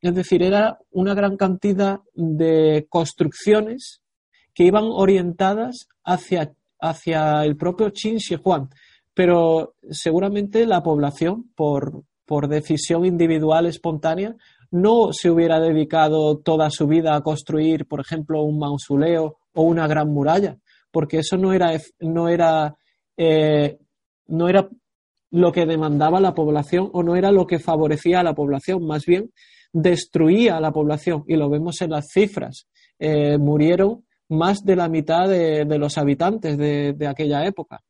Es 0.00 0.14
decir, 0.14 0.42
era 0.42 0.78
una 0.90 1.14
gran 1.14 1.36
cantidad 1.36 2.00
de 2.14 2.86
construcciones 2.88 4.02
que 4.54 4.64
iban 4.64 4.84
orientadas 4.84 5.88
hacia, 6.04 6.52
hacia 6.80 7.44
el 7.44 7.56
propio 7.56 7.92
Qin 7.92 8.16
Shi 8.16 8.36
Huang. 8.36 8.68
Pero 9.14 9.74
seguramente 9.90 10.66
la 10.66 10.82
población, 10.82 11.50
por, 11.54 12.02
por 12.24 12.48
decisión 12.48 13.04
individual 13.04 13.66
espontánea, 13.66 14.36
no 14.70 15.12
se 15.12 15.30
hubiera 15.30 15.60
dedicado 15.60 16.38
toda 16.38 16.70
su 16.70 16.86
vida 16.86 17.14
a 17.14 17.22
construir, 17.22 17.86
por 17.86 18.00
ejemplo, 18.00 18.42
un 18.42 18.58
mausoleo 18.58 19.38
o 19.54 19.62
una 19.62 19.86
gran 19.86 20.08
muralla, 20.12 20.58
porque 20.90 21.18
eso 21.18 21.36
no 21.36 21.52
era, 21.52 21.72
no 22.00 22.28
era, 22.28 22.76
eh, 23.16 23.78
no 24.26 24.48
era 24.48 24.68
lo 25.30 25.52
que 25.52 25.66
demandaba 25.66 26.20
la 26.20 26.34
población 26.34 26.90
o 26.92 27.02
no 27.02 27.16
era 27.16 27.30
lo 27.30 27.46
que 27.46 27.58
favorecía 27.58 28.20
a 28.20 28.24
la 28.24 28.34
población, 28.34 28.86
más 28.86 29.04
bien 29.06 29.30
destruía 29.76 30.56
a 30.56 30.60
la 30.60 30.72
población 30.72 31.24
y 31.26 31.36
lo 31.36 31.50
vemos 31.50 31.82
en 31.82 31.90
las 31.90 32.06
cifras. 32.10 32.66
Eh, 32.98 33.36
murieron 33.36 34.06
más 34.28 34.64
de 34.64 34.74
la 34.74 34.88
mitad 34.88 35.28
de, 35.28 35.64
los 35.78 35.98
habitantes 35.98 36.56
de, 36.56 37.06
aquella 37.06 37.44
época. 37.46 37.82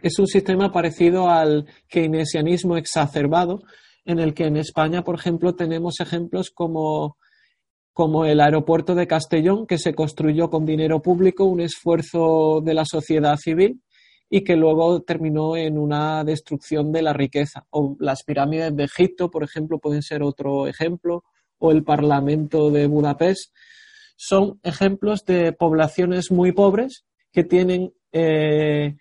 Es 0.00 0.18
un 0.20 0.28
sistema 0.28 0.70
parecido 0.70 1.28
al 1.28 1.66
keynesianismo 1.88 2.76
exacerbado, 2.76 3.60
en 4.04 4.20
el 4.20 4.32
que 4.32 4.44
en 4.44 4.56
España, 4.56 5.02
por 5.02 5.16
ejemplo, 5.16 5.54
tenemos 5.54 6.00
ejemplos 6.00 6.50
como 6.50 7.16
como 7.92 8.24
el 8.24 8.40
aeropuerto 8.40 8.94
de 8.94 9.08
Castellón, 9.08 9.66
que 9.66 9.76
se 9.76 9.92
construyó 9.92 10.48
con 10.50 10.64
dinero 10.64 11.02
público, 11.02 11.46
un 11.46 11.60
esfuerzo 11.60 12.60
de 12.64 12.72
la 12.72 12.84
sociedad 12.84 13.34
civil 13.36 13.82
y 14.30 14.44
que 14.44 14.56
luego 14.56 15.00
terminó 15.02 15.56
en 15.56 15.78
una 15.78 16.22
destrucción 16.24 16.92
de 16.92 17.02
la 17.02 17.12
riqueza. 17.12 17.66
O 17.70 17.96
las 17.98 18.24
pirámides 18.24 18.76
de 18.76 18.84
Egipto, 18.84 19.30
por 19.30 19.42
ejemplo, 19.42 19.78
pueden 19.78 20.02
ser 20.02 20.22
otro 20.22 20.66
ejemplo, 20.66 21.24
o 21.58 21.72
el 21.72 21.82
Parlamento 21.82 22.70
de 22.70 22.86
Budapest. 22.86 23.52
son 24.20 24.58
ejemplos 24.64 25.24
de 25.24 25.52
poblaciones 25.52 26.32
muy 26.32 26.50
pobres 26.50 27.04
que 27.32 27.44
tienen, 27.44 27.92
eh, 28.10 28.96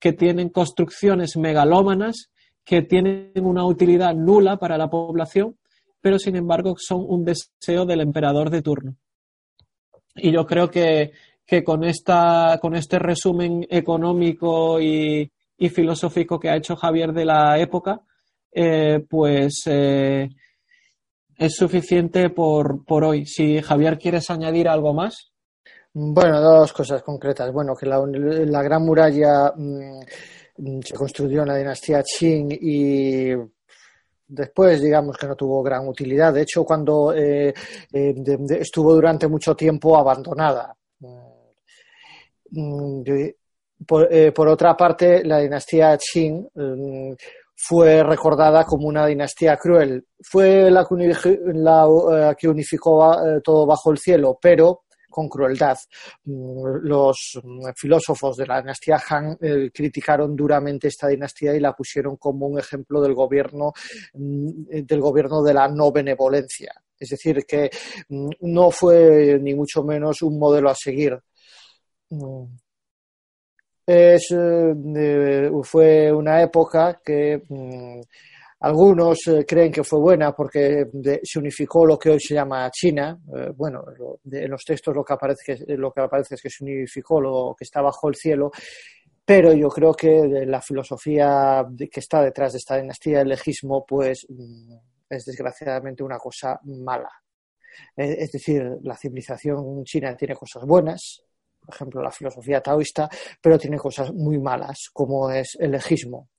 que 0.00 0.12
tienen 0.12 0.48
construcciones 0.48 1.36
megalómanas, 1.36 2.30
que 2.64 2.82
tienen 2.82 3.32
una 3.36 3.64
utilidad 3.64 4.14
nula 4.14 4.56
para 4.56 4.76
la 4.76 4.90
población, 4.90 5.56
pero 6.00 6.18
sin 6.18 6.34
embargo 6.34 6.74
son 6.78 7.04
un 7.08 7.24
deseo 7.24 7.86
del 7.86 8.00
emperador 8.00 8.50
de 8.50 8.62
turno. 8.62 8.96
Y 10.16 10.32
yo 10.32 10.46
creo 10.46 10.68
que, 10.68 11.12
que 11.48 11.64
con, 11.64 11.82
esta, 11.82 12.58
con 12.60 12.74
este 12.74 12.98
resumen 12.98 13.66
económico 13.70 14.78
y, 14.78 15.32
y 15.56 15.68
filosófico 15.70 16.38
que 16.38 16.50
ha 16.50 16.56
hecho 16.56 16.76
Javier 16.76 17.14
de 17.14 17.24
la 17.24 17.58
época, 17.58 18.02
eh, 18.52 19.02
pues 19.08 19.62
eh, 19.64 20.28
es 21.38 21.54
suficiente 21.56 22.28
por, 22.28 22.84
por 22.84 23.02
hoy. 23.02 23.24
Si 23.24 23.62
Javier 23.62 23.98
quieres 23.98 24.28
añadir 24.28 24.68
algo 24.68 24.92
más. 24.92 25.32
Bueno, 25.94 26.38
dos 26.42 26.70
cosas 26.74 27.02
concretas. 27.02 27.50
Bueno, 27.50 27.74
que 27.74 27.86
la, 27.86 27.98
la 27.98 28.62
Gran 28.62 28.84
Muralla 28.84 29.50
mmm, 29.56 30.00
se 30.84 30.94
construyó 30.94 31.42
en 31.42 31.48
la 31.48 31.56
dinastía 31.56 32.02
Qing 32.02 32.58
y 32.60 33.30
después, 34.26 34.82
digamos 34.82 35.16
que 35.16 35.26
no 35.26 35.34
tuvo 35.34 35.62
gran 35.62 35.88
utilidad. 35.88 36.34
De 36.34 36.42
hecho, 36.42 36.62
cuando 36.62 37.14
eh, 37.16 37.54
estuvo 37.90 38.92
durante 38.92 39.26
mucho 39.28 39.56
tiempo 39.56 39.96
abandonada. 39.96 40.74
Mm, 42.50 43.02
por, 43.86 44.12
eh, 44.12 44.32
por, 44.32 44.48
otra 44.48 44.76
parte, 44.76 45.24
la 45.24 45.38
dinastía 45.38 45.96
Qing 45.96 46.48
mmm, 46.54 47.12
fue 47.54 48.02
recordada 48.02 48.64
como 48.64 48.88
una 48.88 49.06
dinastía 49.06 49.56
cruel. 49.56 50.04
Fue 50.22 50.70
la 50.70 50.86
que, 50.88 52.36
que 52.38 52.48
unificó 52.48 53.16
todo 53.42 53.66
bajo 53.66 53.90
el 53.90 53.98
cielo, 53.98 54.38
pero 54.40 54.82
con 55.18 55.28
crueldad. 55.28 55.76
Los 56.24 57.40
filósofos 57.76 58.36
de 58.36 58.46
la 58.46 58.60
dinastía 58.60 59.00
Han 59.08 59.36
eh, 59.40 59.70
criticaron 59.74 60.36
duramente 60.36 60.88
esta 60.88 61.08
dinastía 61.08 61.54
y 61.54 61.60
la 61.60 61.72
pusieron 61.72 62.16
como 62.16 62.46
un 62.46 62.58
ejemplo 62.58 63.00
del 63.00 63.14
gobierno, 63.14 63.72
del 64.12 65.00
gobierno 65.00 65.42
de 65.42 65.54
la 65.54 65.68
no 65.68 65.90
benevolencia. 65.90 66.72
Es 66.98 67.10
decir, 67.10 67.44
que 67.46 67.70
no 68.40 68.70
fue 68.70 69.38
ni 69.40 69.54
mucho 69.54 69.82
menos 69.82 70.22
un 70.22 70.38
modelo 70.38 70.70
a 70.70 70.74
seguir. 70.74 71.18
Es, 73.86 74.30
eh, 74.32 75.50
fue 75.62 76.12
una 76.12 76.42
época 76.42 77.00
que 77.02 77.42
mmm, 77.48 78.00
algunos 78.60 79.18
eh, 79.28 79.46
creen 79.46 79.72
que 79.72 79.84
fue 79.84 80.00
buena 80.00 80.32
porque 80.32 80.86
se 81.22 81.38
unificó 81.38 81.86
lo 81.86 81.98
que 81.98 82.10
hoy 82.10 82.20
se 82.20 82.34
llama 82.34 82.70
China. 82.70 83.18
Eh, 83.34 83.52
bueno, 83.54 83.84
en 84.30 84.50
los 84.50 84.64
textos 84.64 84.94
lo 84.94 85.04
que, 85.04 85.14
aparece, 85.14 85.42
que 85.46 86.34
es 86.34 86.42
que 86.42 86.50
se 86.50 86.64
unificó 86.64 87.20
lo 87.20 87.54
que 87.56 87.64
está 87.64 87.80
bajo 87.80 88.08
el 88.08 88.16
cielo, 88.16 88.50
pero 89.24 89.52
yo 89.52 89.68
creo 89.68 89.94
que 89.94 90.44
la 90.46 90.60
filosofía 90.60 91.64
que 91.78 92.00
está 92.00 92.22
detrás 92.22 92.52
de 92.52 92.58
esta 92.58 92.76
dinastía 92.76 93.18
del 93.18 93.28
legismo 93.28 93.86
pues 93.86 94.26
mm, 94.28 94.74
es 95.08 95.24
desgraciadamente 95.24 96.02
una 96.02 96.18
cosa 96.18 96.58
mala. 96.64 97.10
Es 97.96 98.32
decir, 98.32 98.64
la 98.82 98.96
civilización 98.96 99.84
china 99.84 100.16
tiene 100.16 100.34
cosas 100.34 100.64
buenas, 100.66 101.22
por 101.68 101.74
ejemplo, 101.74 102.02
la 102.02 102.10
filosofía 102.10 102.62
taoísta, 102.62 103.10
pero 103.42 103.58
tiene 103.58 103.76
cosas 103.76 104.10
muy 104.14 104.38
malas, 104.38 104.88
como 104.90 105.30
es 105.30 105.54
el 105.60 105.72
legismo. 105.72 106.30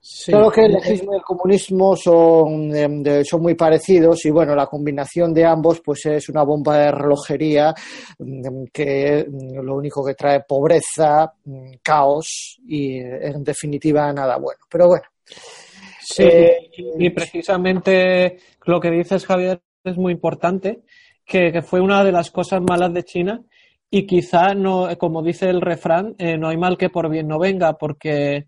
Sí. 0.00 0.32
Que 0.54 0.64
el 0.64 0.72
legismo 0.72 1.12
y 1.12 1.16
el 1.16 1.22
comunismo 1.22 1.94
son, 1.94 2.70
de, 2.70 3.22
son 3.26 3.42
muy 3.42 3.54
parecidos 3.54 4.24
y 4.24 4.30
bueno, 4.30 4.54
la 4.54 4.66
combinación 4.66 5.34
de 5.34 5.44
ambos 5.44 5.82
pues 5.84 6.06
es 6.06 6.30
una 6.30 6.44
bomba 6.44 6.78
de 6.78 6.90
relojería 6.90 7.74
que 8.72 9.26
lo 9.28 9.76
único 9.76 10.02
que 10.02 10.14
trae 10.14 10.44
pobreza, 10.48 11.30
caos 11.82 12.58
y 12.66 13.00
en 13.00 13.44
definitiva 13.44 14.10
nada 14.14 14.38
bueno. 14.38 14.60
Pero 14.70 14.86
bueno. 14.88 15.04
Sí, 16.00 16.22
eh, 16.22 16.70
y 16.98 17.10
precisamente 17.10 18.38
lo 18.64 18.80
que 18.80 18.90
dices 18.90 19.26
Javier 19.26 19.60
es 19.84 19.98
muy 19.98 20.14
importante, 20.14 20.84
que, 21.22 21.52
que 21.52 21.60
fue 21.60 21.82
una 21.82 22.02
de 22.02 22.12
las 22.12 22.30
cosas 22.30 22.62
malas 22.62 22.94
de 22.94 23.04
China 23.04 23.42
y 23.90 24.06
quizá 24.06 24.54
no, 24.54 24.88
como 24.98 25.22
dice 25.22 25.48
el 25.48 25.60
refrán, 25.60 26.14
eh, 26.18 26.36
no 26.36 26.48
hay 26.48 26.56
mal 26.56 26.76
que 26.76 26.90
por 26.90 27.08
bien 27.08 27.26
no 27.26 27.38
venga, 27.38 27.74
porque 27.74 28.46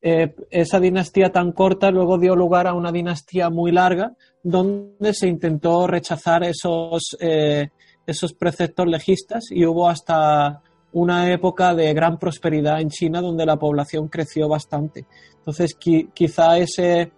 eh, 0.00 0.34
esa 0.50 0.80
dinastía 0.80 1.30
tan 1.30 1.52
corta 1.52 1.90
luego 1.90 2.18
dio 2.18 2.34
lugar 2.34 2.66
a 2.66 2.74
una 2.74 2.90
dinastía 2.90 3.50
muy 3.50 3.70
larga, 3.70 4.12
donde 4.42 5.12
se 5.12 5.28
intentó 5.28 5.86
rechazar 5.86 6.44
esos, 6.44 7.16
eh, 7.20 7.68
esos 8.06 8.32
preceptos 8.32 8.86
legistas 8.86 9.44
y 9.50 9.66
hubo 9.66 9.88
hasta 9.88 10.62
una 10.92 11.30
época 11.30 11.74
de 11.74 11.92
gran 11.92 12.18
prosperidad 12.18 12.80
en 12.80 12.88
China 12.88 13.20
donde 13.20 13.44
la 13.44 13.56
población 13.56 14.08
creció 14.08 14.48
bastante. 14.48 15.04
Entonces, 15.36 15.74
qui 15.74 16.08
quizá 16.14 16.56
ese, 16.56 17.12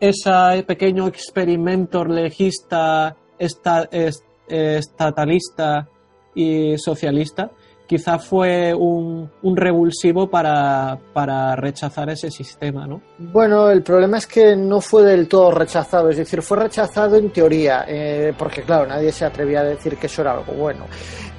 ese 0.00 0.62
pequeño 0.66 1.06
experimento 1.06 2.02
legista 2.04 3.14
esta, 3.38 3.86
est, 3.90 4.24
estatalista 4.48 5.86
y 6.34 6.76
socialista, 6.78 7.50
quizá 7.88 8.18
fue 8.18 8.74
un, 8.74 9.30
un 9.42 9.56
revulsivo 9.56 10.28
para, 10.28 10.98
para, 11.12 11.56
rechazar 11.56 12.10
ese 12.10 12.30
sistema, 12.30 12.86
¿no? 12.86 13.00
Bueno, 13.18 13.70
el 13.70 13.82
problema 13.82 14.18
es 14.18 14.26
que 14.26 14.54
no 14.54 14.80
fue 14.80 15.04
del 15.04 15.26
todo 15.26 15.50
rechazado, 15.50 16.10
es 16.10 16.18
decir, 16.18 16.42
fue 16.42 16.58
rechazado 16.58 17.16
en 17.16 17.30
teoría, 17.30 17.86
eh, 17.88 18.34
porque 18.38 18.62
claro, 18.62 18.86
nadie 18.86 19.10
se 19.10 19.24
atrevía 19.24 19.60
a 19.60 19.64
decir 19.64 19.96
que 19.96 20.06
eso 20.06 20.20
era 20.20 20.32
algo 20.32 20.52
bueno, 20.52 20.84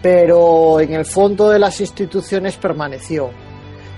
pero 0.01 0.79
en 0.79 0.93
el 0.93 1.05
fondo 1.05 1.49
de 1.49 1.59
las 1.59 1.79
instituciones 1.79 2.57
permaneció. 2.57 3.29